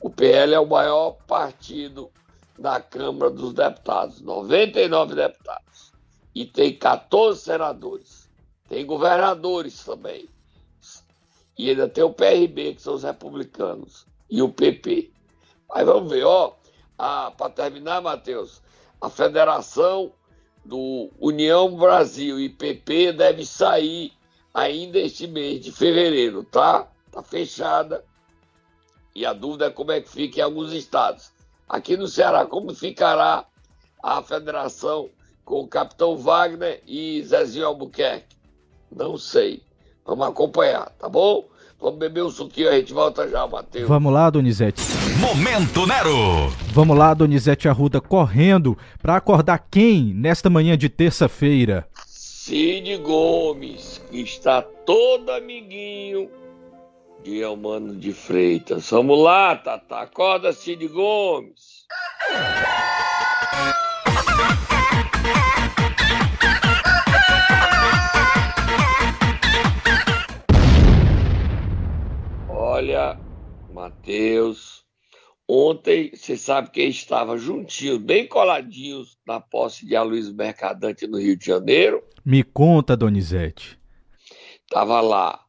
O 0.00 0.08
PL 0.08 0.54
é 0.54 0.60
o 0.60 0.66
maior 0.66 1.12
partido 1.26 2.10
da 2.58 2.80
Câmara 2.80 3.30
dos 3.30 3.52
Deputados, 3.52 4.20
99 4.20 5.14
deputados. 5.14 5.92
E 6.34 6.44
tem 6.44 6.76
14 6.76 7.40
senadores. 7.40 8.28
Tem 8.68 8.86
governadores 8.86 9.84
também. 9.84 10.28
E 11.56 11.70
ainda 11.70 11.88
tem 11.88 12.04
o 12.04 12.12
PRB, 12.12 12.74
que 12.74 12.82
são 12.82 12.94
os 12.94 13.02
republicanos, 13.02 14.06
e 14.30 14.40
o 14.40 14.48
PP. 14.48 15.10
Mas 15.68 15.84
vamos 15.84 16.10
ver, 16.10 16.24
ó. 16.24 16.54
Para 16.96 17.50
terminar, 17.50 18.00
Matheus, 18.00 18.62
a 19.00 19.10
federação 19.10 20.12
do 20.64 21.10
União 21.18 21.76
Brasil 21.76 22.38
e 22.38 22.48
PP 22.48 23.12
deve 23.12 23.44
sair 23.44 24.12
ainda 24.52 24.98
este 24.98 25.26
mês 25.26 25.60
de 25.60 25.72
fevereiro, 25.72 26.44
tá? 26.44 26.88
Tá 27.10 27.22
fechada. 27.22 28.04
E 29.14 29.26
a 29.26 29.32
dúvida 29.32 29.66
é 29.66 29.70
como 29.70 29.92
é 29.92 30.00
que 30.00 30.08
fica 30.08 30.40
em 30.40 30.42
alguns 30.42 30.72
estados. 30.72 31.32
Aqui 31.68 31.96
no 31.96 32.06
Ceará, 32.06 32.46
como 32.46 32.74
ficará 32.74 33.44
a 34.02 34.22
federação 34.22 35.08
com 35.44 35.60
o 35.60 35.68
capitão 35.68 36.16
Wagner 36.16 36.82
e 36.86 37.22
Zezinho 37.22 37.66
Albuquerque? 37.66 38.36
Não 38.94 39.18
sei. 39.18 39.62
Vamos 40.06 40.26
acompanhar, 40.26 40.90
tá 40.98 41.08
bom? 41.08 41.46
Vamos 41.80 41.98
beber 41.98 42.24
um 42.24 42.30
suquinho, 42.30 42.70
a 42.70 42.72
gente 42.72 42.92
volta 42.92 43.28
já, 43.28 43.46
Matheus. 43.46 43.86
Vamos 43.86 44.12
lá, 44.12 44.28
Donizete. 44.30 44.82
Momento 45.20 45.86
Nero. 45.86 46.48
Vamos 46.72 46.96
lá, 46.96 47.14
Donizete 47.14 47.68
Arruda, 47.68 48.00
correndo 48.00 48.76
para 49.00 49.16
acordar 49.16 49.66
quem 49.70 50.12
nesta 50.14 50.48
manhã 50.50 50.76
de 50.76 50.88
terça-feira? 50.88 51.86
Cid 52.06 52.96
Gomes, 52.98 54.00
que 54.10 54.20
está 54.20 54.62
todo 54.62 55.30
amiguinho 55.30 56.28
de 57.22 57.40
Elmano 57.40 57.94
de 57.94 58.12
Freitas. 58.12 58.90
Vamos 58.90 59.18
lá, 59.18 59.56
Tata. 59.56 59.96
Acorda, 59.96 60.52
Cid 60.52 60.86
Gomes. 60.88 61.86
Olha, 72.48 73.18
Matheus, 73.72 74.84
ontem 75.48 76.12
você 76.14 76.36
sabe 76.36 76.70
quem 76.70 76.88
estava 76.88 77.36
juntinhos, 77.36 77.98
bem 77.98 78.26
coladinhos 78.26 79.18
na 79.26 79.40
posse 79.40 79.84
de 79.84 79.96
Aloysio 79.96 80.34
Mercadante 80.34 81.06
no 81.06 81.18
Rio 81.18 81.36
de 81.36 81.46
Janeiro? 81.46 82.02
Me 82.24 82.44
conta, 82.44 82.96
Donizete. 82.96 83.78
Estava 84.64 85.00
lá 85.00 85.40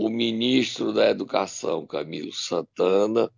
o 0.00 0.08
ministro 0.08 0.92
da 0.92 1.10
Educação, 1.10 1.84
Camilo 1.84 2.32
Santana, 2.32 3.28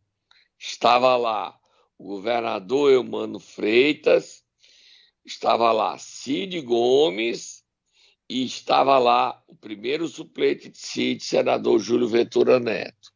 estava 0.58 1.16
lá 1.16 1.58
o 1.96 2.04
governador 2.04 2.92
Eumano 2.92 3.40
Freitas, 3.40 4.44
estava 5.24 5.72
lá 5.72 5.96
Cid 5.96 6.60
Gomes 6.60 7.64
e 8.28 8.44
estava 8.44 8.98
lá 8.98 9.42
o 9.48 9.56
primeiro 9.56 10.06
suplente 10.06 10.68
de 10.68 10.76
Cid, 10.76 11.24
senador 11.24 11.78
Júlio 11.78 12.06
Ventura 12.06 12.60
Neto. 12.60 13.10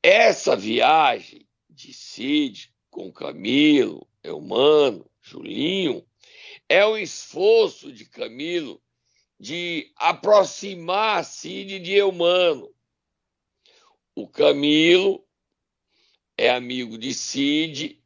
Essa 0.00 0.54
viagem 0.54 1.48
de 1.68 1.92
Cid 1.92 2.72
com 2.88 3.12
Camilo, 3.12 4.06
Eumano, 4.22 5.10
Julinho, 5.20 6.06
é 6.68 6.86
um 6.86 6.96
esforço 6.96 7.92
de 7.92 8.08
Camilo 8.08 8.80
de 9.38 9.92
aproximar 9.96 11.24
Cid 11.24 11.78
de 11.80 11.92
Eumano. 11.92 12.72
O 14.14 14.28
Camilo 14.28 15.24
é 16.36 16.50
amigo 16.50 16.96
de 16.96 17.12
Cid 17.12 18.00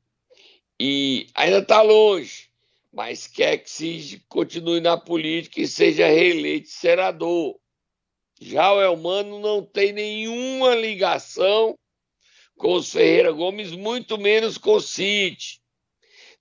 e 0.81 1.27
ainda 1.35 1.59
está 1.59 1.83
longe, 1.83 2.51
mas 2.93 3.27
quer 3.27 3.59
que 3.59 3.71
Cid 3.71 4.25
continue 4.29 4.81
na 4.81 4.97
política 4.97 5.61
e 5.61 5.69
seja 5.69 6.07
reeleito 6.07 6.69
senador. 6.69 7.59
Já 8.41 8.73
o 8.73 8.81
Elmano 8.81 9.41
não 9.41 9.65
tem 9.65 9.93
nenhuma 9.93 10.75
ligação 10.75 11.77
com 12.57 12.75
os 12.75 12.93
Ferreira 12.93 13.33
Gomes, 13.33 13.73
muito 13.73 14.17
menos 14.17 14.57
com 14.59 14.81
Cid. 14.81 15.61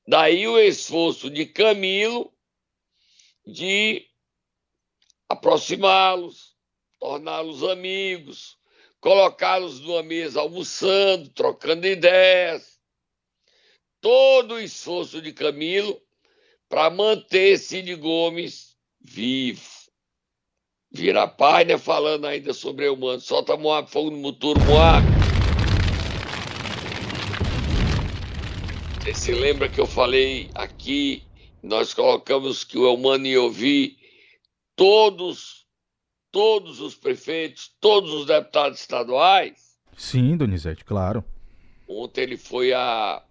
Daí 0.07 0.47
o 0.47 0.57
esforço 0.59 1.29
de 1.29 1.45
Camilo 1.45 2.33
de 3.45 4.07
aproximá-los, 5.29 6.55
torná-los 6.99 7.63
amigos, 7.63 8.57
colocá-los 8.99 9.79
numa 9.81 10.03
mesa 10.03 10.39
almoçando, 10.39 11.29
trocando 11.29 11.85
ideias. 11.85 12.77
Todo 13.99 14.55
o 14.55 14.59
esforço 14.59 15.21
de 15.21 15.33
Camilo 15.33 15.99
para 16.69 16.89
manter 16.89 17.57
Cid 17.57 17.95
Gomes 17.95 18.75
vivo. 18.99 19.77
Vira 20.91 21.27
página 21.27 21.77
falando 21.77 22.25
ainda 22.25 22.53
sobre 22.53 22.87
o 22.87 22.93
humano. 22.93 23.19
Solta 23.19 23.57
Moab, 23.57 23.89
fogo 23.89 24.09
no 24.09 24.17
muturo, 24.17 24.59
Moab. 24.61 25.05
Você 29.01 29.13
se 29.13 29.31
lembra 29.31 29.69
que 29.69 29.79
eu 29.79 29.85
falei 29.85 30.49
aqui, 30.53 31.23
nós 31.63 31.93
colocamos 31.93 32.63
que 32.63 32.77
o 32.77 32.87
Elmano 32.87 33.25
ia 33.25 33.41
ouvir 33.41 33.96
todos, 34.77 35.65
todos 36.31 36.79
os 36.79 36.95
prefeitos, 36.95 37.75
todos 37.81 38.13
os 38.13 38.27
deputados 38.27 38.79
estaduais. 38.79 39.75
Sim, 39.97 40.37
Donizete, 40.37 40.85
claro. 40.85 41.25
Ontem 41.87 42.21
ele 42.21 42.37
foi 42.37 42.71
a 42.73 43.23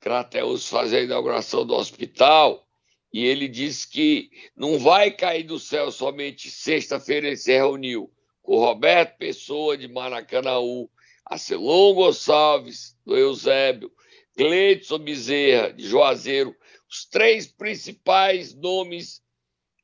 Crateus 0.00 0.66
fazer 0.66 0.98
a 0.98 1.02
inauguração 1.02 1.66
do 1.66 1.74
hospital 1.74 2.66
e 3.12 3.24
ele 3.24 3.48
disse 3.48 3.86
que 3.88 4.30
não 4.56 4.78
vai 4.78 5.10
cair 5.10 5.42
do 5.42 5.58
céu 5.58 5.92
somente 5.92 6.50
sexta-feira 6.50 7.26
ele 7.26 7.36
se 7.36 7.52
reuniu 7.52 8.10
com 8.42 8.54
o 8.54 8.64
Roberto 8.64 9.18
Pessoa 9.18 9.76
de 9.76 9.88
Maracanaú, 9.88 10.88
Arcelon 11.26 11.94
Gonçalves, 11.94 12.96
do 13.04 13.14
Eusébio, 13.16 13.92
Gleidson 14.36 14.98
Bezerra, 14.98 15.72
de 15.72 15.86
Juazeiro, 15.86 16.56
os 16.88 17.04
três 17.04 17.46
principais 17.46 18.54
nomes 18.54 19.20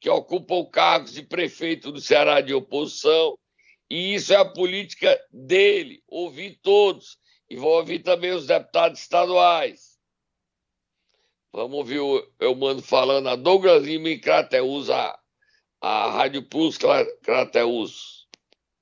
que 0.07 0.11
ocupam 0.11 0.65
cargos 0.65 1.15
de 1.15 1.23
prefeito 1.25 1.91
do 1.91 2.01
Ceará 2.01 2.41
de 2.41 2.55
oposição, 2.55 3.37
e 3.91 4.15
isso 4.15 4.33
é 4.33 4.37
a 4.37 4.45
política 4.45 5.21
dele, 5.33 6.01
ouvir 6.07 6.61
todos, 6.63 7.19
e 7.51 7.57
vou 7.57 7.77
ouvir 7.77 8.05
também 8.05 8.31
os 8.31 8.47
deputados 8.47 9.01
estaduais. 9.01 9.99
Vamos 11.53 11.77
ouvir 11.77 11.99
o 11.99 12.25
Eumano 12.39 12.81
falando, 12.83 13.29
a 13.29 13.35
Douglas 13.35 13.83
Lima 13.83 14.09
em 14.09 14.21
Crateus, 14.21 14.91
a, 14.91 15.19
a 15.81 16.11
Rádio 16.13 16.45
Plus 16.45 16.79
Crateus. 17.25 18.29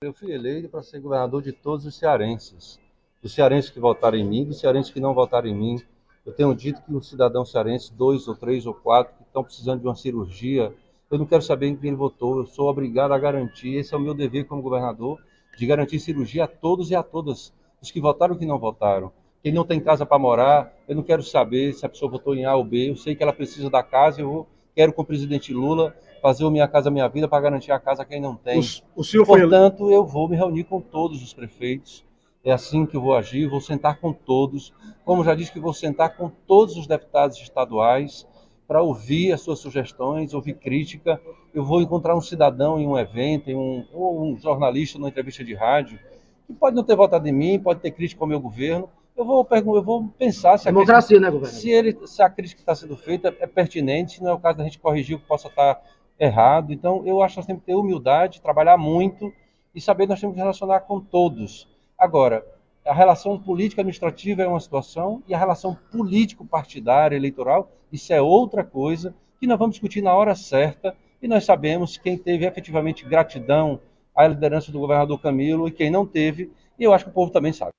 Eu 0.02 0.12
fui 0.12 0.30
eleito 0.30 0.68
para 0.68 0.82
ser 0.82 1.00
governador 1.00 1.40
de 1.40 1.52
todos 1.52 1.86
os 1.86 1.96
cearenses. 1.96 2.78
Dos 3.22 3.32
cearenses 3.32 3.70
que 3.70 3.80
votaram 3.80 4.18
em 4.18 4.28
mim, 4.28 4.44
dos 4.44 4.60
cearenses 4.60 4.92
que 4.92 5.00
não 5.00 5.14
votaram 5.14 5.48
em 5.48 5.54
mim. 5.54 5.82
Eu 6.26 6.34
tenho 6.34 6.54
dito 6.54 6.82
que 6.82 6.92
um 6.92 7.00
cidadão 7.00 7.46
cearense, 7.46 7.94
dois 7.94 8.28
ou 8.28 8.36
três 8.36 8.66
ou 8.66 8.74
quatro, 8.74 9.16
que 9.16 9.22
estão 9.22 9.42
precisando 9.42 9.80
de 9.80 9.86
uma 9.86 9.96
cirurgia, 9.96 10.70
eu 11.11 11.18
não 11.18 11.26
quero 11.26 11.42
saber 11.42 11.68
em 11.68 11.76
quem 11.76 11.88
ele 11.88 11.96
votou, 11.96 12.38
eu 12.38 12.46
sou 12.46 12.68
obrigado 12.68 13.12
a 13.12 13.18
garantir, 13.18 13.76
esse 13.76 13.94
é 13.94 13.96
o 13.96 14.00
meu 14.00 14.14
dever 14.14 14.46
como 14.46 14.62
governador, 14.62 15.18
de 15.56 15.66
garantir 15.66 16.00
cirurgia 16.00 16.44
a 16.44 16.49
todos 16.49 16.90
e 16.90 16.94
a 16.94 17.02
todas, 17.02 17.52
os 17.80 17.90
que 17.90 18.00
votaram 18.00 18.34
e 18.34 18.38
que 18.38 18.46
não 18.46 18.58
votaram. 18.58 19.12
Quem 19.42 19.52
não 19.52 19.64
tem 19.64 19.78
casa 19.78 20.06
para 20.06 20.18
morar, 20.18 20.73
eu 20.88 20.96
não 20.96 21.02
quero 21.02 21.23
saber 21.23 21.75
se 21.75 21.84
a 21.84 21.88
pessoa 21.88 22.11
votou 22.11 22.34
em 22.34 22.44
A 22.46 22.56
ou 22.56 22.64
B, 22.64 22.90
eu 22.90 22.96
sei 22.96 23.14
que 23.14 23.23
ela 23.23 23.32
precisa 23.32 23.68
da 23.68 23.82
casa, 23.82 24.23
eu 24.23 24.30
vou, 24.30 24.49
quero 24.75 24.92
com 24.92 25.02
o 25.02 25.04
presidente 25.04 25.52
Lula 25.52 25.94
fazer 26.23 26.44
o 26.44 26.50
Minha 26.50 26.66
Casa 26.66 26.90
Minha 26.90 27.06
Vida 27.08 27.28
para 27.28 27.42
garantir 27.42 27.70
a 27.70 27.78
casa 27.78 28.02
a 28.02 28.04
quem 28.06 28.18
não 28.20 28.34
tem. 28.34 28.58
O, 28.58 29.00
o 29.00 29.04
senhor 29.04 29.26
Portanto, 29.26 29.84
foi... 29.84 29.94
eu 29.94 30.06
vou 30.06 30.26
me 30.26 30.37
reunir 30.37 30.64
com 30.64 30.80
todos 30.80 31.23
os 31.23 31.34
prefeitos, 31.34 32.02
é 32.42 32.52
assim 32.52 32.87
que 32.87 32.96
eu 32.96 33.00
vou 33.02 33.14
agir, 33.14 33.46
vou 33.46 33.61
sentar 33.61 34.00
com 34.00 34.12
todos, 34.12 34.73
como 35.04 35.23
já 35.23 35.34
disse 35.34 35.52
que 35.52 35.61
vou 35.61 35.75
sentar 35.75 36.16
com 36.16 36.30
todos 36.46 36.76
os 36.76 36.87
deputados 36.87 37.38
estaduais, 37.38 38.26
para 38.66 38.83
ouvir 38.83 39.33
as 39.33 39.40
suas 39.40 39.59
sugestões, 39.59 40.35
ouvir 40.35 40.54
crítica. 40.54 41.21
Eu 41.52 41.64
vou 41.64 41.83
encontrar 41.83 42.16
um 42.16 42.21
cidadão 42.21 42.78
em 42.78 42.87
um 42.87 42.99
evento, 42.99 43.50
em 43.50 43.54
um, 43.54 43.87
ou 43.92 44.23
um 44.23 44.38
jornalista 44.38 44.99
numa 44.99 45.09
entrevista 45.09 45.44
de 45.44 45.54
rádio, 45.54 45.99
que 46.47 46.52
pode 46.52 46.75
não 46.75 46.83
ter 46.83 46.97
votado 46.97 47.28
em 47.28 47.33
mim, 47.33 47.59
pode 47.59 47.80
ter 47.80 47.90
crítica 47.90 48.23
ao 48.23 48.28
meu 48.28 48.40
governo. 48.40 48.88
Eu 49.16 49.25
vou, 49.25 49.47
eu 49.50 49.83
vou 49.83 50.09
pensar 50.18 50.59
se 50.59 50.68
a, 50.68 50.73
crítica, 50.73 51.21
né? 51.21 51.44
Se, 51.47 51.71
ele, 51.71 51.97
se 52.06 52.23
a 52.23 52.28
crítica 52.28 52.56
que 52.56 52.62
está 52.62 52.75
sendo 52.75 52.97
feita 52.97 53.35
é 53.38 53.47
pertinente, 53.47 54.14
se 54.14 54.23
não 54.23 54.30
é 54.30 54.35
o 54.35 54.40
caso 54.40 54.59
da 54.59 54.64
gente 54.64 54.78
corrigir 54.78 55.16
o 55.16 55.21
que 55.21 55.26
possa 55.26 55.47
estar 55.49 55.80
errado. 56.18 56.73
Então, 56.73 57.02
eu 57.06 57.23
acho 57.23 57.35
que 57.35 57.38
nós 57.38 57.47
temos 57.47 57.61
que 57.61 57.66
ter 57.66 57.75
humildade, 57.75 58.40
trabalhar 58.40 58.76
muito 58.76 59.33
e 59.75 59.80
saber 59.80 60.04
que 60.04 60.11
nós 60.11 60.21
temos 60.21 60.35
que 60.35 60.40
relacionar 60.40 60.80
com 60.80 61.00
todos. 61.00 61.68
Agora, 61.97 62.44
a 62.84 62.92
relação 62.92 63.38
política 63.38 63.80
administrativa 63.80 64.42
é 64.42 64.46
uma 64.46 64.60
situação 64.60 65.22
e 65.26 65.34
a 65.34 65.38
relação 65.38 65.74
político-partidária 65.90 67.16
eleitoral, 67.16 67.72
isso 67.90 68.12
é 68.12 68.20
outra 68.20 68.62
coisa 68.62 69.14
que 69.40 69.46
nós 69.46 69.58
vamos 69.58 69.76
discutir 69.76 70.02
na 70.02 70.12
hora 70.12 70.34
certa 70.34 70.94
e 71.22 71.26
nós 71.26 71.44
sabemos 71.44 71.96
quem 71.96 72.18
teve 72.18 72.44
efetivamente 72.44 73.04
gratidão 73.04 73.80
à 74.14 74.26
liderança 74.26 74.70
do 74.70 74.78
governador 74.78 75.18
Camilo 75.18 75.66
e 75.66 75.70
quem 75.70 75.90
não 75.90 76.04
teve, 76.04 76.52
e 76.78 76.84
eu 76.84 76.92
acho 76.92 77.04
que 77.04 77.10
o 77.10 77.14
povo 77.14 77.32
também 77.32 77.54
sabe. 77.54 77.70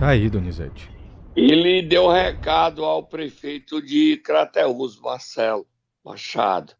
Tá 0.00 0.08
aí, 0.08 0.28
Donizete. 0.28 0.90
Ele 1.36 1.82
deu 1.82 2.06
um 2.06 2.12
recado 2.12 2.84
ao 2.84 3.04
prefeito 3.04 3.80
de 3.80 4.16
Crateús, 4.16 5.00
Marcelo 5.00 5.64
Machado. 6.04 6.72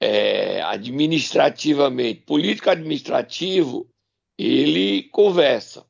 É, 0.00 0.62
administrativamente, 0.62 2.22
político 2.22 2.70
administrativo 2.70 3.86
ele 4.38 5.04
conversa. 5.10 5.86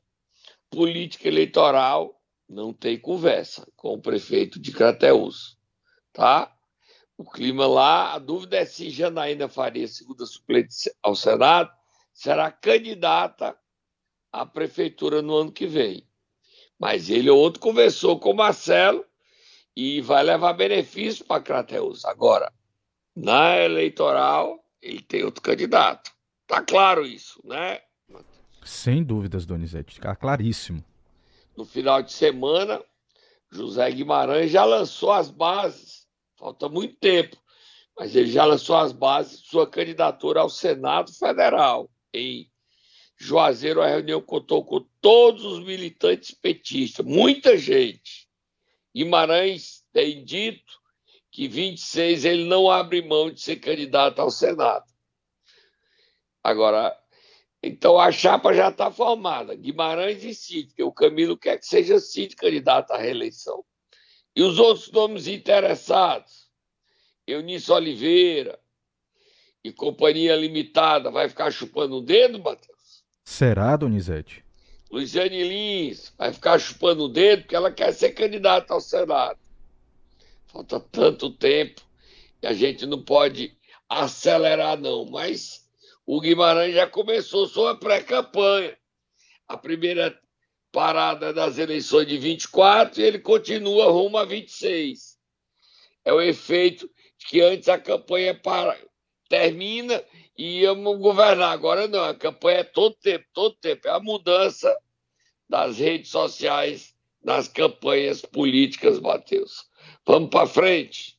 Política 0.69 1.27
eleitoral 1.27 2.19
não 2.49 2.73
tem 2.73 2.99
conversa 2.99 3.67
com 3.75 3.93
o 3.93 4.01
prefeito 4.01 4.59
de 4.59 4.71
Crateus, 4.71 5.57
tá? 6.11 6.53
O 7.17 7.23
clima 7.29 7.67
lá, 7.67 8.13
a 8.13 8.19
dúvida 8.19 8.57
é 8.57 8.65
se 8.65 8.89
Janaína 8.89 9.47
Faria, 9.47 9.87
segunda 9.87 10.25
suplente 10.25 10.91
ao 11.01 11.15
Senado, 11.15 11.71
será 12.13 12.51
candidata 12.51 13.57
à 14.31 14.45
prefeitura 14.45 15.21
no 15.21 15.35
ano 15.35 15.51
que 15.51 15.67
vem. 15.67 16.07
Mas 16.79 17.09
ele 17.09 17.29
ontem 17.29 17.59
conversou 17.59 18.19
com 18.19 18.31
o 18.31 18.35
Marcelo 18.35 19.05
e 19.75 20.01
vai 20.01 20.23
levar 20.23 20.53
benefício 20.53 21.23
para 21.25 21.41
Crateus. 21.41 22.03
Agora, 22.03 22.51
na 23.15 23.57
eleitoral, 23.57 24.63
ele 24.81 25.01
tem 25.01 25.23
outro 25.23 25.41
candidato. 25.41 26.11
Tá 26.47 26.61
claro 26.61 27.05
isso, 27.05 27.39
né? 27.45 27.79
Sem 28.65 29.03
dúvidas, 29.03 29.45
Donizete, 29.45 29.95
fica 29.95 30.15
claríssimo. 30.15 30.83
No 31.55 31.65
final 31.65 32.01
de 32.01 32.11
semana, 32.11 32.83
José 33.51 33.91
Guimarães 33.91 34.51
já 34.51 34.65
lançou 34.65 35.11
as 35.11 35.29
bases, 35.29 36.07
falta 36.37 36.67
muito 36.67 36.95
tempo, 36.95 37.37
mas 37.97 38.15
ele 38.15 38.31
já 38.31 38.45
lançou 38.45 38.75
as 38.75 38.91
bases 38.91 39.41
de 39.41 39.47
sua 39.47 39.69
candidatura 39.69 40.41
ao 40.41 40.49
Senado 40.49 41.13
Federal. 41.13 41.89
Em 42.13 42.49
Juazeiro, 43.17 43.81
a 43.81 43.87
reunião 43.87 44.21
contou 44.21 44.65
com 44.65 44.85
todos 44.99 45.45
os 45.45 45.59
militantes 45.63 46.31
petistas, 46.31 47.05
muita 47.05 47.57
gente. 47.57 48.27
Guimarães 48.95 49.83
tem 49.93 50.23
dito 50.23 50.73
que 51.31 51.47
26 51.47 52.25
ele 52.25 52.45
não 52.45 52.69
abre 52.69 53.01
mão 53.01 53.31
de 53.31 53.41
ser 53.41 53.57
candidato 53.57 54.19
ao 54.19 54.29
Senado. 54.29 54.85
Agora, 56.43 56.95
então 57.63 57.97
a 57.97 58.11
chapa 58.11 58.53
já 58.53 58.67
está 58.67 58.91
formada. 58.91 59.55
Guimarães 59.55 60.21
e 60.25 60.35
Cid, 60.35 60.67
porque 60.67 60.83
o 60.83 60.91
Camilo 60.91 61.37
quer 61.37 61.57
que 61.57 61.65
seja 61.65 61.97
Cid 61.97 62.35
candidato 62.35 62.91
à 62.91 62.97
reeleição. 62.97 63.63
E 64.35 64.43
os 64.43 64.59
outros 64.59 64.91
nomes 64.91 65.27
interessados, 65.27 66.49
Eunice 67.25 67.71
Oliveira 67.71 68.59
e 69.63 69.71
Companhia 69.71 70.35
Limitada, 70.35 71.09
vai 71.09 71.29
ficar 71.29 71.51
chupando 71.51 71.97
o 71.97 72.01
dedo, 72.01 72.37
Matheus? 72.37 73.05
Será, 73.23 73.77
Donizete? 73.77 74.43
Luiziane 74.91 75.43
Lins 75.43 76.13
vai 76.17 76.33
ficar 76.33 76.59
chupando 76.59 77.05
o 77.05 77.07
dedo 77.07 77.43
porque 77.43 77.55
ela 77.55 77.71
quer 77.71 77.93
ser 77.93 78.11
candidata 78.11 78.73
ao 78.73 78.81
Senado. 78.81 79.39
Falta 80.47 80.79
tanto 80.79 81.31
tempo 81.31 81.81
e 82.41 82.47
a 82.47 82.53
gente 82.53 82.85
não 82.85 83.01
pode 83.01 83.57
acelerar, 83.87 84.79
não, 84.79 85.05
mas 85.05 85.62
o 86.05 86.19
Guimarães 86.19 86.73
já 86.73 86.87
começou 86.87 87.47
sua 87.47 87.77
pré-campanha. 87.77 88.77
A 89.47 89.57
primeira 89.57 90.17
parada 90.71 91.31
das 91.31 91.57
eleições 91.57 92.07
de 92.07 92.17
24 92.17 92.99
e 92.99 93.03
ele 93.03 93.19
continua 93.19 93.91
rumo 93.91 94.17
a 94.17 94.25
26. 94.25 95.17
É 96.03 96.11
o 96.11 96.21
efeito 96.21 96.89
de 97.17 97.25
que 97.27 97.41
antes 97.41 97.69
a 97.69 97.77
campanha 97.77 98.33
para, 98.33 98.77
termina 99.29 100.03
e 100.37 100.61
íamos 100.61 100.99
governar. 100.99 101.51
Agora 101.51 101.87
não, 101.87 102.03
a 102.03 102.15
campanha 102.15 102.59
é 102.59 102.63
todo 102.63 102.95
tempo, 102.95 103.25
todo 103.33 103.55
tempo. 103.55 103.87
É 103.87 103.91
a 103.91 103.99
mudança 103.99 104.75
das 105.47 105.77
redes 105.77 106.09
sociais 106.09 106.93
nas 107.23 107.47
campanhas 107.47 108.21
políticas, 108.21 108.99
Matheus. 108.99 109.65
Vamos 110.05 110.29
para 110.29 110.47
frente. 110.47 111.17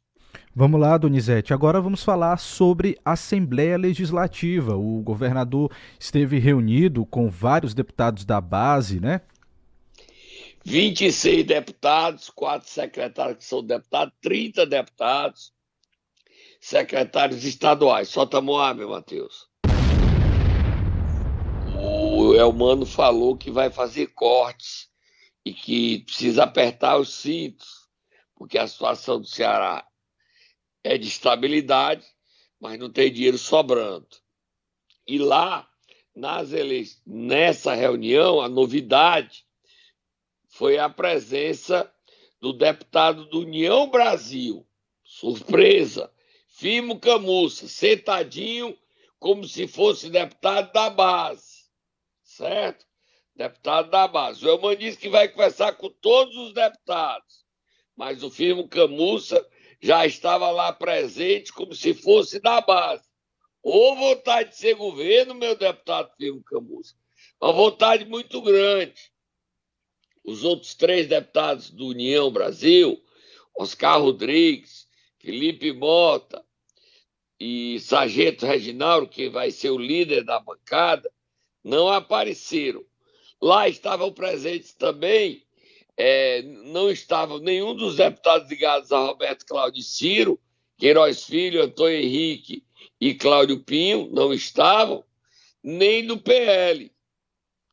Vamos 0.56 0.80
lá, 0.80 0.96
Donizete. 0.96 1.52
Agora 1.52 1.80
vamos 1.80 2.04
falar 2.04 2.36
sobre 2.36 2.96
Assembleia 3.04 3.76
Legislativa. 3.76 4.76
O 4.76 5.02
governador 5.02 5.68
esteve 5.98 6.38
reunido 6.38 7.04
com 7.04 7.28
vários 7.28 7.74
deputados 7.74 8.24
da 8.24 8.40
base, 8.40 9.00
né? 9.00 9.20
26 10.64 11.44
deputados, 11.44 12.30
quatro 12.30 12.70
secretários 12.70 13.38
que 13.38 13.44
são 13.44 13.64
deputados, 13.64 14.14
30 14.22 14.64
deputados, 14.64 15.52
secretários 16.60 17.44
estaduais. 17.44 18.08
Solta 18.08 18.40
Moab, 18.40 18.86
Matheus. 18.86 19.48
O 21.76 22.32
Elmano 22.32 22.86
falou 22.86 23.36
que 23.36 23.50
vai 23.50 23.70
fazer 23.70 24.06
cortes 24.14 24.88
e 25.44 25.52
que 25.52 25.98
precisa 26.04 26.44
apertar 26.44 26.96
os 26.96 27.12
cintos, 27.12 27.88
porque 28.36 28.56
a 28.56 28.68
situação 28.68 29.20
do 29.20 29.26
Ceará 29.26 29.84
é 30.84 30.98
de 30.98 31.08
estabilidade, 31.08 32.06
mas 32.60 32.78
não 32.78 32.90
tem 32.90 33.10
dinheiro 33.10 33.38
sobrando. 33.38 34.06
E 35.06 35.18
lá, 35.18 35.68
ele... 36.52 36.86
nessa 37.06 37.74
reunião, 37.74 38.40
a 38.40 38.48
novidade 38.48 39.44
foi 40.48 40.78
a 40.78 40.88
presença 40.88 41.90
do 42.40 42.52
deputado 42.52 43.24
do 43.24 43.40
União 43.40 43.88
Brasil. 43.88 44.66
Surpresa! 45.02 46.12
Fimo 46.46 47.00
Camussa, 47.00 47.66
sentadinho 47.66 48.78
como 49.18 49.44
se 49.48 49.66
fosse 49.66 50.10
deputado 50.10 50.72
da 50.72 50.88
base. 50.90 51.64
Certo? 52.22 52.86
Deputado 53.34 53.90
da 53.90 54.06
base. 54.06 54.44
O 54.44 54.48
Elman 54.48 54.76
disse 54.76 54.98
que 54.98 55.08
vai 55.08 55.26
conversar 55.28 55.72
com 55.72 55.88
todos 55.88 56.36
os 56.36 56.52
deputados, 56.52 57.44
mas 57.96 58.22
o 58.22 58.30
Firmo 58.30 58.68
Camussa 58.68 59.44
já 59.84 60.06
estava 60.06 60.50
lá 60.50 60.72
presente 60.72 61.52
como 61.52 61.74
se 61.74 61.92
fosse 61.92 62.40
da 62.40 62.58
base. 62.62 63.04
Ou 63.62 63.94
vontade 63.94 64.48
de 64.48 64.56
ser 64.56 64.76
governo, 64.76 65.34
meu 65.34 65.54
deputado 65.54 66.10
Firmo 66.16 66.42
Camus. 66.42 66.96
Uma 67.38 67.52
vontade 67.52 68.06
muito 68.06 68.40
grande. 68.40 69.12
Os 70.24 70.42
outros 70.42 70.74
três 70.74 71.06
deputados 71.06 71.68
do 71.68 71.88
União 71.88 72.30
Brasil, 72.30 72.98
Oscar 73.54 74.00
Rodrigues, 74.00 74.88
Felipe 75.18 75.70
Mota 75.70 76.42
e 77.38 77.78
Sargento 77.78 78.46
Reginaldo, 78.46 79.06
que 79.06 79.28
vai 79.28 79.50
ser 79.50 79.68
o 79.68 79.76
líder 79.76 80.24
da 80.24 80.40
bancada, 80.40 81.12
não 81.62 81.90
apareceram. 81.90 82.82
Lá 83.38 83.68
estavam 83.68 84.10
presentes 84.10 84.72
também, 84.72 85.46
é, 85.96 86.42
não 86.42 86.90
estavam 86.90 87.38
nenhum 87.38 87.74
dos 87.74 87.96
deputados 87.96 88.48
ligados 88.48 88.92
a 88.92 88.98
Roberto 88.98 89.46
Cláudio 89.46 89.82
Ciro, 89.82 90.40
Queiroz 90.76 91.24
Filho, 91.24 91.62
Antônio 91.62 91.98
Henrique 91.98 92.64
e 93.00 93.14
Cláudio 93.14 93.62
Pinho, 93.62 94.10
não 94.12 94.32
estavam, 94.32 95.04
nem 95.62 96.04
do 96.06 96.18
PL. 96.18 96.92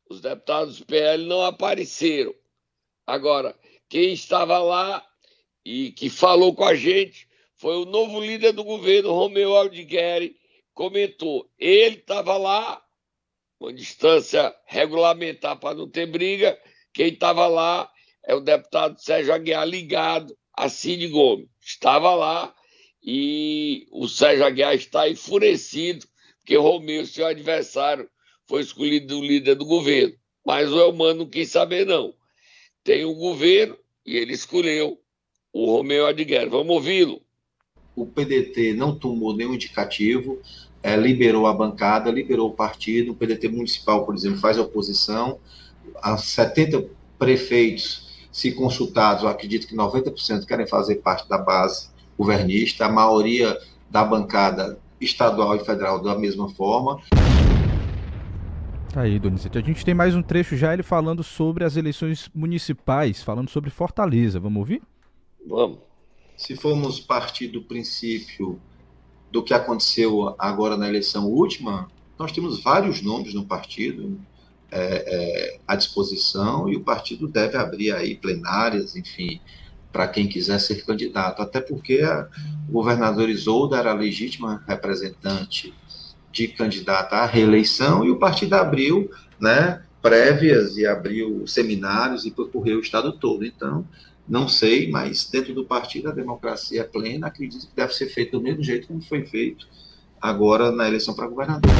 Os 0.08 0.20
deputados 0.20 0.78
do 0.78 0.86
PL 0.86 1.24
não 1.24 1.42
apareceram. 1.42 2.34
Agora, 3.06 3.58
quem 3.88 4.12
estava 4.12 4.58
lá 4.58 5.04
e 5.64 5.90
que 5.92 6.08
falou 6.08 6.54
com 6.54 6.64
a 6.64 6.74
gente 6.74 7.28
foi 7.56 7.76
o 7.76 7.84
novo 7.84 8.20
líder 8.20 8.52
do 8.52 8.64
governo, 8.64 9.12
Romeu 9.12 9.56
Aldigueri, 9.56 10.36
comentou. 10.74 11.48
Ele 11.58 11.96
estava 11.96 12.36
lá, 12.36 12.82
uma 13.60 13.72
distância 13.72 14.54
regulamentar 14.66 15.58
para 15.58 15.76
não 15.76 15.88
ter 15.88 16.06
briga. 16.06 16.58
Quem 16.92 17.08
estava 17.08 17.46
lá 17.46 17.91
é 18.24 18.34
o 18.34 18.40
deputado 18.40 19.00
Sérgio 19.00 19.32
Aguiar, 19.32 19.66
ligado 19.66 20.36
a 20.56 20.68
Cid 20.68 21.08
Gomes. 21.08 21.48
Estava 21.60 22.14
lá 22.14 22.54
e 23.02 23.86
o 23.90 24.06
Sérgio 24.08 24.44
Aguiar 24.44 24.74
está 24.74 25.08
enfurecido, 25.08 26.06
porque 26.38 26.56
Romeu, 26.56 27.04
seu 27.06 27.26
adversário, 27.26 28.08
foi 28.46 28.62
escolhido 28.62 29.18
o 29.18 29.24
líder 29.24 29.54
do 29.54 29.64
governo. 29.64 30.14
Mas 30.44 30.72
o 30.72 30.80
Elmano 30.80 31.20
não 31.20 31.26
quis 31.26 31.50
saber, 31.50 31.86
não. 31.86 32.14
Tem 32.84 33.04
o 33.04 33.14
governo 33.14 33.76
e 34.04 34.16
ele 34.16 34.32
escolheu 34.32 34.98
o 35.52 35.76
Romeu 35.76 36.06
Adguer. 36.06 36.48
Vamos 36.48 36.74
ouvi-lo. 36.74 37.22
O 37.94 38.06
PDT 38.06 38.72
não 38.72 38.98
tomou 38.98 39.36
nenhum 39.36 39.54
indicativo, 39.54 40.40
é, 40.82 40.96
liberou 40.96 41.46
a 41.46 41.52
bancada, 41.52 42.10
liberou 42.10 42.50
o 42.50 42.54
partido. 42.54 43.12
O 43.12 43.14
PDT 43.14 43.48
municipal, 43.48 44.04
por 44.04 44.14
exemplo, 44.14 44.38
faz 44.38 44.58
oposição. 44.58 45.38
A 45.96 46.16
70 46.16 46.88
prefeitos, 47.18 48.11
se 48.32 48.50
consultados, 48.52 49.22
eu 49.22 49.28
acredito 49.28 49.68
que 49.68 49.76
90% 49.76 50.46
querem 50.46 50.66
fazer 50.66 50.96
parte 50.96 51.28
da 51.28 51.36
base 51.36 51.90
governista. 52.16 52.86
A 52.86 52.88
maioria 52.88 53.58
da 53.90 54.02
bancada 54.02 54.80
estadual 54.98 55.54
e 55.54 55.64
federal 55.64 56.02
da 56.02 56.18
mesma 56.18 56.48
forma. 56.48 56.98
Tá 58.92 59.02
aí, 59.02 59.18
Donizete. 59.18 59.58
A 59.58 59.60
gente 59.60 59.84
tem 59.84 59.94
mais 59.94 60.14
um 60.14 60.22
trecho 60.22 60.56
já 60.56 60.72
ele 60.72 60.82
falando 60.82 61.22
sobre 61.22 61.64
as 61.64 61.76
eleições 61.76 62.30
municipais, 62.34 63.22
falando 63.22 63.50
sobre 63.50 63.70
Fortaleza. 63.70 64.40
Vamos 64.40 64.60
ouvir? 64.60 64.82
Vamos. 65.46 65.78
Se 66.36 66.56
formos 66.56 67.00
partir 67.00 67.48
do 67.48 67.62
princípio 67.62 68.58
do 69.30 69.42
que 69.42 69.52
aconteceu 69.52 70.34
agora 70.38 70.76
na 70.76 70.88
eleição 70.88 71.26
última, 71.26 71.88
nós 72.18 72.32
temos 72.32 72.62
vários 72.62 73.02
nomes 73.02 73.34
no 73.34 73.44
partido 73.44 74.18
é, 74.72 75.04
é, 75.06 75.60
à 75.68 75.76
disposição 75.76 76.66
e 76.68 76.76
o 76.76 76.80
partido 76.80 77.28
deve 77.28 77.58
abrir 77.58 77.92
aí 77.92 78.16
plenárias, 78.16 78.96
enfim, 78.96 79.38
para 79.92 80.08
quem 80.08 80.26
quiser 80.26 80.58
ser 80.58 80.84
candidato. 80.84 81.42
Até 81.42 81.60
porque 81.60 82.00
a, 82.00 82.26
o 82.68 82.72
governador 82.72 83.28
Isolda 83.28 83.76
era 83.76 83.92
legítima 83.92 84.64
representante 84.66 85.74
de 86.32 86.48
candidata 86.48 87.16
à 87.16 87.26
reeleição 87.26 88.02
e 88.02 88.10
o 88.10 88.18
partido 88.18 88.54
abriu 88.54 89.10
né, 89.38 89.82
prévias 90.00 90.78
e 90.78 90.86
abriu 90.86 91.46
seminários 91.46 92.24
e 92.24 92.30
percorreu 92.30 92.78
o 92.78 92.82
estado 92.82 93.12
todo. 93.12 93.44
Então, 93.44 93.86
não 94.26 94.48
sei, 94.48 94.90
mas 94.90 95.28
dentro 95.30 95.52
do 95.52 95.66
partido 95.66 96.08
a 96.08 96.12
democracia 96.12 96.80
é 96.80 96.84
plena, 96.84 97.26
acredito 97.26 97.66
que 97.66 97.76
deve 97.76 97.92
ser 97.92 98.06
feito 98.06 98.38
do 98.38 98.42
mesmo 98.42 98.62
jeito 98.62 98.88
como 98.88 99.02
foi 99.02 99.26
feito 99.26 99.66
agora 100.18 100.72
na 100.72 100.88
eleição 100.88 101.14
para 101.14 101.26
governador. 101.26 101.70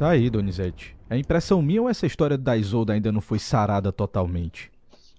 Tá 0.00 0.12
aí, 0.12 0.30
Donizete. 0.30 0.96
É 1.10 1.18
impressão 1.18 1.60
minha 1.60 1.82
ou 1.82 1.86
essa 1.86 2.06
história 2.06 2.38
da 2.38 2.56
Isolda 2.56 2.94
ainda 2.94 3.12
não 3.12 3.20
foi 3.20 3.38
sarada 3.38 3.92
totalmente? 3.92 4.72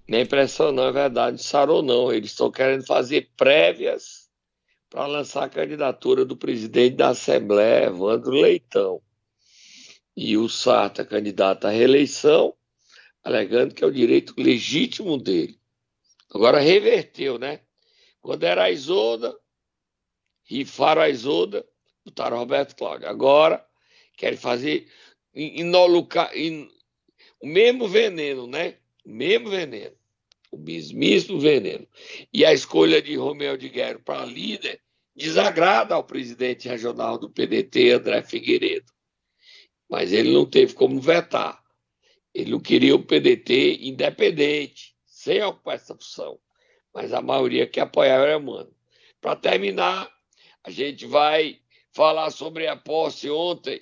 Minha 0.10 0.24
impressão 0.24 0.72
não 0.72 0.86
é 0.86 0.92
verdade, 0.92 1.44
sarou 1.44 1.84
não. 1.84 2.12
Eles 2.12 2.32
estão 2.32 2.50
querendo 2.50 2.84
fazer 2.88 3.30
prévias 3.38 4.28
para 4.90 5.06
lançar 5.06 5.44
a 5.44 5.50
candidatura 5.50 6.26
do 6.26 6.36
presidente 6.36 6.96
da 6.96 7.10
Assembleia, 7.10 7.90
Evandro 7.90 8.32
Leitão. 8.32 9.00
E 10.18 10.36
o 10.36 10.50
Sarta, 10.50 11.06
candidato 11.06 11.68
à 11.68 11.70
reeleição, 11.70 12.52
alegando 13.24 13.76
que 13.76 13.84
é 13.84 13.88
o 13.88 13.94
direito 13.94 14.34
legítimo 14.36 15.16
dele. 15.16 15.60
Agora 16.34 16.60
reverteu, 16.60 17.38
né? 17.38 17.60
Quando 18.20 18.46
era 18.46 18.64
a 18.64 18.72
Isolda, 18.72 19.38
rifaram 20.44 21.04
a 21.04 21.10
Isolda, 21.10 21.64
botaram 22.04 22.40
Roberto 22.40 22.76
Cláudio. 22.76 23.08
Agora 23.08 23.64
querem 24.22 24.38
fazer 24.38 24.88
inolucar, 25.34 26.32
in, 26.38 26.70
o 27.42 27.48
mesmo 27.48 27.88
veneno, 27.88 28.48
né? 28.48 28.76
O 29.04 29.10
mesmo 29.10 29.50
veneno 29.50 29.96
o 30.52 30.58
mesmo 30.58 31.40
veneno. 31.40 31.88
E 32.32 32.46
a 32.46 32.54
escolha 32.54 33.02
de 33.02 33.16
Romeu 33.16 33.56
de 33.56 33.70
Guerra 33.70 34.00
para 34.00 34.26
líder 34.26 34.82
desagrada 35.16 35.96
ao 35.96 36.04
presidente 36.04 36.68
regional 36.68 37.18
do 37.18 37.30
PDT, 37.30 37.92
André 37.92 38.22
Figueiredo. 38.22 38.92
Mas 39.90 40.12
ele 40.12 40.32
não 40.32 40.46
teve 40.46 40.74
como 40.74 41.00
vetar. 41.00 41.64
Ele 42.34 42.52
não 42.52 42.60
queria 42.60 42.96
o 42.96 43.04
PDT 43.04 43.80
independente, 43.82 44.94
sem 45.06 45.42
ocupar 45.42 45.76
essa 45.76 45.96
função. 45.96 46.40
Mas 46.94 47.14
a 47.14 47.22
maioria 47.22 47.68
que 47.68 47.80
apoiava 47.80 48.26
era 48.26 48.40
Mano. 48.40 48.74
Para 49.20 49.36
terminar, 49.36 50.10
a 50.64 50.70
gente 50.70 51.06
vai 51.06 51.60
falar 51.94 52.30
sobre 52.32 52.68
a 52.68 52.76
posse 52.76 53.30
ontem 53.30 53.82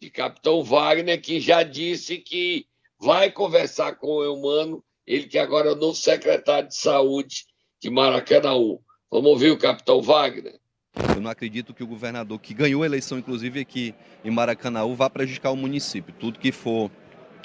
de 0.00 0.10
Capitão 0.10 0.62
Wagner, 0.64 1.20
que 1.20 1.38
já 1.38 1.62
disse 1.62 2.18
que 2.18 2.66
vai 2.98 3.30
conversar 3.30 3.96
com 3.96 4.06
o 4.06 4.24
Eumano 4.24 4.82
ele 5.06 5.26
que 5.26 5.38
agora 5.38 5.68
é 5.68 5.72
o 5.72 5.76
novo 5.76 5.96
secretário 5.96 6.68
de 6.68 6.76
saúde 6.76 7.44
de 7.82 7.90
Maracanãú. 7.90 8.80
Vamos 9.10 9.30
ouvir 9.30 9.50
o 9.50 9.58
capitão 9.58 10.00
Wagner? 10.00 10.60
Eu 11.14 11.20
não 11.20 11.30
acredito 11.30 11.74
que 11.74 11.82
o 11.82 11.86
governador, 11.86 12.38
que 12.38 12.54
ganhou 12.54 12.82
a 12.82 12.86
eleição, 12.86 13.18
inclusive 13.18 13.60
aqui 13.60 13.94
em 14.24 14.30
Maracanãú, 14.30 14.94
vá 14.94 15.10
prejudicar 15.10 15.50
o 15.50 15.56
município. 15.56 16.14
Tudo 16.14 16.38
que 16.38 16.52
for 16.52 16.90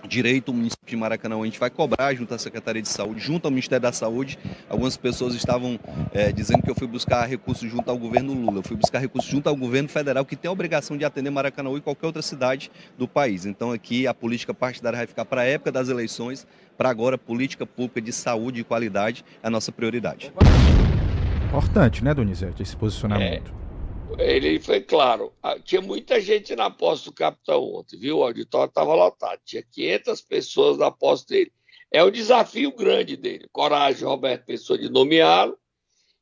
direito, 0.08 0.50
o 0.50 0.54
município 0.54 0.86
de 0.86 0.96
Maracanã, 0.96 1.39
a 1.39 1.46
gente 1.46 1.60
vai 1.60 1.70
cobrar 1.70 2.13
junto 2.13 2.34
à 2.34 2.38
Secretaria 2.38 2.82
de 2.82 2.89
Saúde, 2.89 3.20
junto 3.22 3.46
ao 3.46 3.52
Ministério 3.52 3.82
da 3.82 3.91
Saúde. 3.91 4.38
Algumas 4.70 4.98
pessoas 4.98 5.34
estavam 5.34 5.80
é, 6.13 6.32
dizendo 6.32 6.62
que 6.62 6.70
eu 6.70 6.76
fui 6.76 6.88
buscar 6.88 7.26
recursos 7.26 7.70
junto 7.70 7.89
ao 7.89 7.98
governo 7.98 8.34
Lula. 8.34 8.60
Eu 8.60 8.63
fui 8.63 8.76
buscar 8.76 9.00
recursos 9.00 9.30
junto 9.30 9.48
ao 9.50 9.56
governo 9.56 9.89
federal, 9.89 10.26
que 10.26 10.36
tem 10.36 10.50
a 10.50 10.52
obrigação 10.52 10.98
de 10.98 11.06
atender 11.06 11.30
Maracanã 11.30 11.72
e 11.76 11.82
qualquer 11.82 12.06
outra 12.06 12.22
cidade 12.22 12.72
do 12.98 13.08
país. 13.08 13.46
Então 13.46 13.72
aqui 13.72 14.08
a 14.08 14.13
política 14.13 14.54
partidária 14.54 14.98
vai 14.98 15.08
ficar 15.08 15.26
para 15.26 15.41
a 15.41 15.46
época 15.46 15.72
das 15.72 15.89
eleições, 15.89 16.46
para 16.78 16.89
agora 16.89 17.18
política 17.18 17.65
pública 17.65 18.02
de 18.02 18.12
saúde 18.12 18.62
e 18.62 18.63
qualidade 18.63 19.24
é 19.41 19.48
a 19.48 19.50
nossa 19.50 19.72
prioridade. 19.72 20.32
Importante, 21.48 22.04
né, 22.04 22.13
Donizete, 22.13 22.62
esse 22.62 22.76
posicionamento. 22.76 23.54
É 23.62 23.64
ele 24.19 24.60
foi 24.60 24.82
claro. 24.82 25.34
Tinha 25.63 25.82
muita 25.82 26.19
gente 26.19 26.56
na 26.56 26.69
posse 26.69 27.06
do 27.06 27.13
capitão 27.13 27.63
ontem, 27.63 27.97
viu? 27.97 28.19
O 28.19 28.23
auditório 28.23 28.69
estava 28.69 28.93
lotado. 28.93 29.39
Tinha 29.45 29.63
500 29.63 30.21
pessoas 30.21 30.78
na 30.78 30.91
posse 30.91 31.28
dele. 31.28 31.51
É 31.91 32.04
um 32.04 32.12
desafio 32.12 32.75
grande 32.75 33.15
dele. 33.15 33.47
Coragem, 33.51 34.08
Roberto 34.08 34.45
Pessoa, 34.45 34.78
de 34.78 34.89
nomeá-lo 34.89 35.58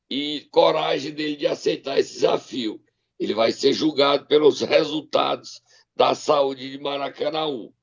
e 0.10 0.48
coragem 0.52 1.12
dele 1.12 1.36
de 1.36 1.48
aceitar 1.48 1.98
esse 1.98 2.14
desafio. 2.14 2.82
Ele 3.20 3.34
vai 3.34 3.52
ser 3.52 3.74
julgado 3.74 4.26
pelos 4.28 4.62
resultados 4.62 5.62
da 5.96 6.14
saúde 6.14 6.72
de 6.72 6.78
Maracanãú. 6.80 7.74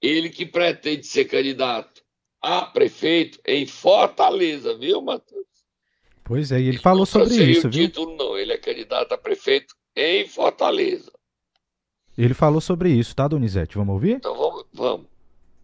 Ele 0.00 0.28
que 0.30 0.44
pretende 0.44 1.06
ser 1.06 1.24
candidato 1.24 2.02
a 2.40 2.66
prefeito 2.66 3.40
em 3.46 3.66
Fortaleza, 3.66 4.76
viu, 4.76 5.00
Matheus? 5.00 5.46
Pois 6.32 6.50
é, 6.50 6.58
e 6.58 6.66
ele 6.66 6.78
falou 6.78 7.04
sobre 7.04 7.34
isso, 7.44 7.68
viu? 7.68 7.86
título, 7.86 8.16
não. 8.16 8.38
Ele 8.38 8.54
é 8.54 8.56
candidato 8.56 9.12
a 9.12 9.18
prefeito 9.18 9.74
em 9.94 10.26
Fortaleza. 10.26 11.12
Ele 12.16 12.32
falou 12.32 12.58
sobre 12.58 12.88
isso, 12.88 13.14
tá, 13.14 13.28
Donizete? 13.28 13.76
Vamos 13.76 13.92
ouvir? 13.92 14.12
Então 14.12 14.34
vamos. 14.34 14.64
vamos. 14.72 15.06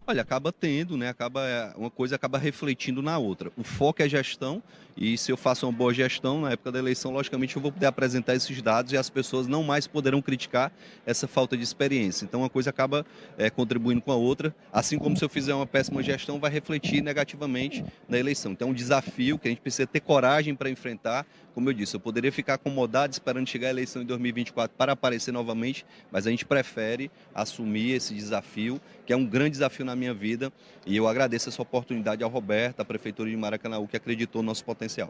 Olha, 0.09 0.23
acaba 0.23 0.51
tendo, 0.51 0.97
né? 0.97 1.07
Acaba, 1.07 1.47
é, 1.47 1.71
uma 1.77 1.91
coisa 1.91 2.15
acaba 2.15 2.39
refletindo 2.39 2.99
na 2.99 3.19
outra. 3.19 3.51
O 3.55 3.63
foco 3.63 4.01
é 4.01 4.09
gestão, 4.09 4.59
e 4.97 5.17
se 5.17 5.31
eu 5.31 5.37
faço 5.37 5.65
uma 5.65 5.71
boa 5.71 5.93
gestão 5.93 6.41
na 6.41 6.51
época 6.51 6.71
da 6.73 6.79
eleição, 6.79 7.13
logicamente 7.13 7.55
eu 7.55 7.61
vou 7.61 7.71
poder 7.71 7.85
apresentar 7.85 8.35
esses 8.35 8.61
dados 8.61 8.91
e 8.91 8.97
as 8.97 9.09
pessoas 9.09 9.47
não 9.47 9.63
mais 9.63 9.87
poderão 9.87 10.21
criticar 10.21 10.73
essa 11.05 11.27
falta 11.27 11.55
de 11.55 11.63
experiência. 11.63 12.25
Então 12.25 12.41
uma 12.41 12.49
coisa 12.49 12.71
acaba 12.71 13.05
é, 13.37 13.51
contribuindo 13.51 14.01
com 14.01 14.11
a 14.11 14.15
outra, 14.15 14.53
assim 14.73 14.97
como 14.97 15.15
se 15.15 15.23
eu 15.23 15.29
fizer 15.29 15.53
uma 15.53 15.65
péssima 15.65 16.03
gestão, 16.03 16.39
vai 16.39 16.51
refletir 16.51 17.01
negativamente 17.01 17.85
na 18.09 18.17
eleição. 18.17 18.51
Então 18.51 18.67
é 18.67 18.71
um 18.71 18.73
desafio 18.73 19.37
que 19.37 19.47
a 19.47 19.51
gente 19.51 19.61
precisa 19.61 19.87
ter 19.87 19.99
coragem 19.99 20.55
para 20.55 20.69
enfrentar. 20.69 21.25
Como 21.59 21.71
eu 21.71 21.73
disse, 21.73 21.93
eu 21.93 21.99
poderia 21.99 22.31
ficar 22.31 22.53
acomodado 22.53 23.11
esperando 23.11 23.45
chegar 23.45 23.67
a 23.67 23.71
eleição 23.71 24.01
em 24.01 24.05
2024 24.05 24.77
para 24.77 24.93
aparecer 24.93 25.33
novamente, 25.33 25.85
mas 26.09 26.25
a 26.25 26.29
gente 26.29 26.45
prefere 26.45 27.11
assumir 27.35 27.95
esse 27.95 28.13
desafio, 28.13 28.79
que 29.05 29.11
é 29.11 29.15
um 29.17 29.25
grande 29.25 29.49
desafio 29.49 29.83
na 29.83 29.93
minha 29.93 30.13
vida, 30.13 30.53
e 30.85 30.95
eu 30.95 31.05
agradeço 31.05 31.49
essa 31.49 31.61
oportunidade 31.61 32.23
ao 32.23 32.29
Roberto, 32.29 32.79
à 32.79 32.85
Prefeitura 32.85 33.29
de 33.29 33.35
Maracanã, 33.35 33.85
que 33.85 33.97
acreditou 33.97 34.41
no 34.41 34.45
nosso 34.45 34.63
potencial. 34.63 35.09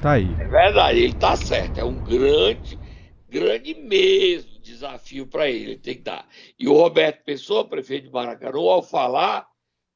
Tá 0.00 0.12
aí. 0.12 0.34
É 0.40 0.48
verdade, 0.48 0.98
ele 1.00 1.12
tá 1.12 1.36
certo. 1.36 1.78
É 1.78 1.84
um 1.84 2.02
grande, 2.02 2.78
grande 3.28 3.74
mesmo 3.74 4.62
desafio 4.62 5.26
para 5.26 5.46
ele. 5.46 5.72
Ele 5.72 5.78
tem 5.78 5.96
que 5.96 6.04
dar. 6.04 6.26
E 6.58 6.66
o 6.66 6.72
Roberto 6.72 7.22
Pessoa, 7.22 7.68
prefeito 7.68 8.06
de 8.06 8.10
Maracanã, 8.10 8.58
ao 8.60 8.82
falar, 8.82 9.46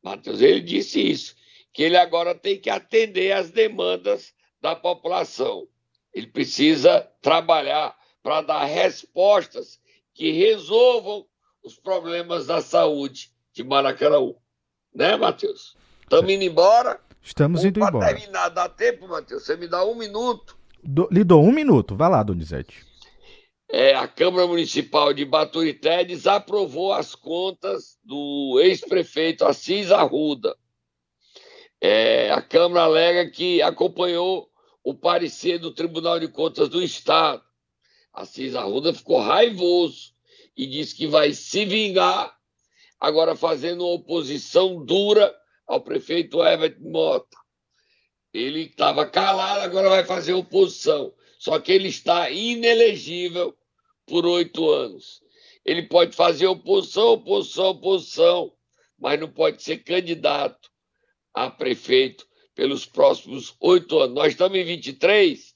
Matheus, 0.04 0.42
ele 0.42 0.60
disse 0.60 1.00
isso, 1.00 1.34
que 1.72 1.82
ele 1.82 1.96
agora 1.96 2.34
tem 2.34 2.60
que 2.60 2.68
atender 2.68 3.32
às 3.32 3.50
demandas 3.50 4.35
da 4.66 4.74
população. 4.74 5.68
Ele 6.12 6.26
precisa 6.26 7.08
trabalhar 7.22 7.96
para 8.20 8.40
dar 8.40 8.64
respostas 8.64 9.78
que 10.12 10.32
resolvam 10.32 11.24
os 11.62 11.76
problemas 11.76 12.48
da 12.48 12.60
saúde 12.60 13.30
de 13.52 13.62
Maracanã. 13.62 14.34
Né, 14.92 15.16
Matheus? 15.16 15.76
Estamos 16.02 16.32
indo 16.32 16.42
embora. 16.42 17.00
Estamos 17.22 17.64
indo 17.64 17.78
pra 17.78 17.88
embora. 17.90 18.14
terminar, 18.14 18.48
dá 18.48 18.68
tempo, 18.68 19.06
Matheus? 19.06 19.44
Você 19.44 19.56
me 19.56 19.68
dá 19.68 19.84
um 19.84 19.94
minuto. 19.94 20.58
Do, 20.82 21.08
lhe 21.12 21.22
dou 21.22 21.44
um 21.44 21.52
minuto. 21.52 21.94
Vai 21.94 22.10
lá, 22.10 22.24
Donizete. 22.24 22.84
É, 23.68 23.94
a 23.94 24.08
Câmara 24.08 24.48
Municipal 24.48 25.12
de 25.12 25.24
Baturité 25.24 26.04
desaprovou 26.04 26.92
as 26.92 27.14
contas 27.14 27.98
do 28.02 28.58
ex-prefeito 28.60 29.44
Assis 29.44 29.92
Arruda. 29.92 30.56
É, 31.80 32.32
a 32.32 32.42
Câmara 32.42 32.84
alega 32.84 33.30
que 33.30 33.62
acompanhou 33.62 34.48
o 34.86 34.94
parecer 34.94 35.58
do 35.58 35.72
Tribunal 35.72 36.20
de 36.20 36.28
Contas 36.28 36.68
do 36.68 36.80
Estado. 36.80 37.42
Assis 38.12 38.54
Arruda 38.54 38.94
ficou 38.94 39.18
raivoso 39.18 40.14
e 40.56 40.64
disse 40.64 40.94
que 40.94 41.08
vai 41.08 41.32
se 41.32 41.64
vingar, 41.64 42.38
agora 43.00 43.34
fazendo 43.34 43.84
uma 43.84 43.94
oposição 43.94 44.84
dura 44.84 45.36
ao 45.66 45.80
prefeito 45.80 46.40
Herbert 46.40 46.76
Mota. 46.78 47.36
Ele 48.32 48.60
estava 48.60 49.04
calado, 49.04 49.62
agora 49.62 49.88
vai 49.88 50.04
fazer 50.04 50.34
oposição. 50.34 51.12
Só 51.36 51.58
que 51.58 51.72
ele 51.72 51.88
está 51.88 52.30
inelegível 52.30 53.58
por 54.06 54.24
oito 54.24 54.70
anos. 54.70 55.20
Ele 55.64 55.82
pode 55.82 56.14
fazer 56.14 56.46
oposição, 56.46 57.08
oposição, 57.08 57.70
oposição, 57.70 58.52
mas 58.96 59.18
não 59.18 59.28
pode 59.28 59.64
ser 59.64 59.78
candidato 59.78 60.70
a 61.34 61.50
prefeito 61.50 62.24
pelos 62.56 62.86
próximos 62.86 63.54
oito 63.60 64.00
anos. 64.00 64.16
Nós 64.16 64.32
estamos 64.32 64.58
em 64.58 64.64
23, 64.64 65.54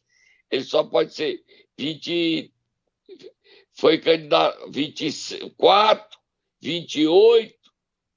ele 0.50 0.64
só 0.64 0.84
pode 0.84 1.14
ser 1.14 1.42
20. 1.76 2.52
Foi 3.72 3.98
candidato 3.98 4.70
24, 4.70 6.18
28, 6.60 7.54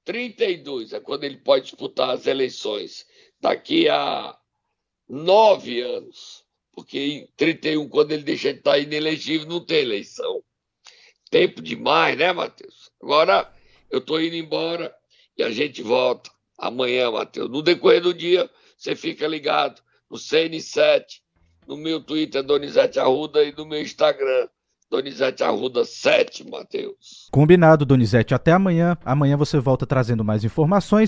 32 0.04 0.92
é 0.92 1.00
quando 1.00 1.24
ele 1.24 1.38
pode 1.38 1.64
disputar 1.64 2.10
as 2.10 2.26
eleições. 2.26 3.06
Daqui 3.40 3.88
a 3.88 4.38
nove 5.08 5.80
anos. 5.80 6.44
Porque 6.72 6.98
em 6.98 7.26
31, 7.36 7.88
quando 7.88 8.12
ele 8.12 8.22
deixa 8.22 8.52
de 8.52 8.58
estar 8.58 8.78
inelegível, 8.78 9.48
não 9.48 9.64
tem 9.64 9.78
eleição. 9.78 10.42
Tempo 11.30 11.62
demais, 11.62 12.18
né, 12.18 12.32
Matheus? 12.32 12.90
Agora 13.00 13.50
eu 13.90 14.00
estou 14.00 14.20
indo 14.20 14.36
embora 14.36 14.94
e 15.38 15.42
a 15.42 15.50
gente 15.50 15.82
volta 15.82 16.30
amanhã, 16.58 17.10
Matheus. 17.10 17.48
No 17.48 17.62
decorrer 17.62 18.02
do 18.02 18.12
dia, 18.12 18.50
você 18.84 18.94
fica 18.94 19.26
ligado 19.26 19.80
no 20.10 20.18
CN7, 20.18 21.04
no 21.66 21.76
meu 21.76 22.00
Twitter, 22.00 22.42
Donizete 22.42 23.00
Arruda, 23.00 23.42
e 23.42 23.50
no 23.56 23.64
meu 23.64 23.80
Instagram, 23.80 24.46
Donizete 24.90 25.42
Arruda 25.42 25.84
7, 25.86 26.48
Matheus. 26.48 27.28
Combinado, 27.32 27.86
Donizete. 27.86 28.34
Até 28.34 28.52
amanhã. 28.52 28.98
Amanhã 29.02 29.38
você 29.38 29.58
volta 29.58 29.86
trazendo 29.86 30.22
mais 30.22 30.44
informações. 30.44 31.02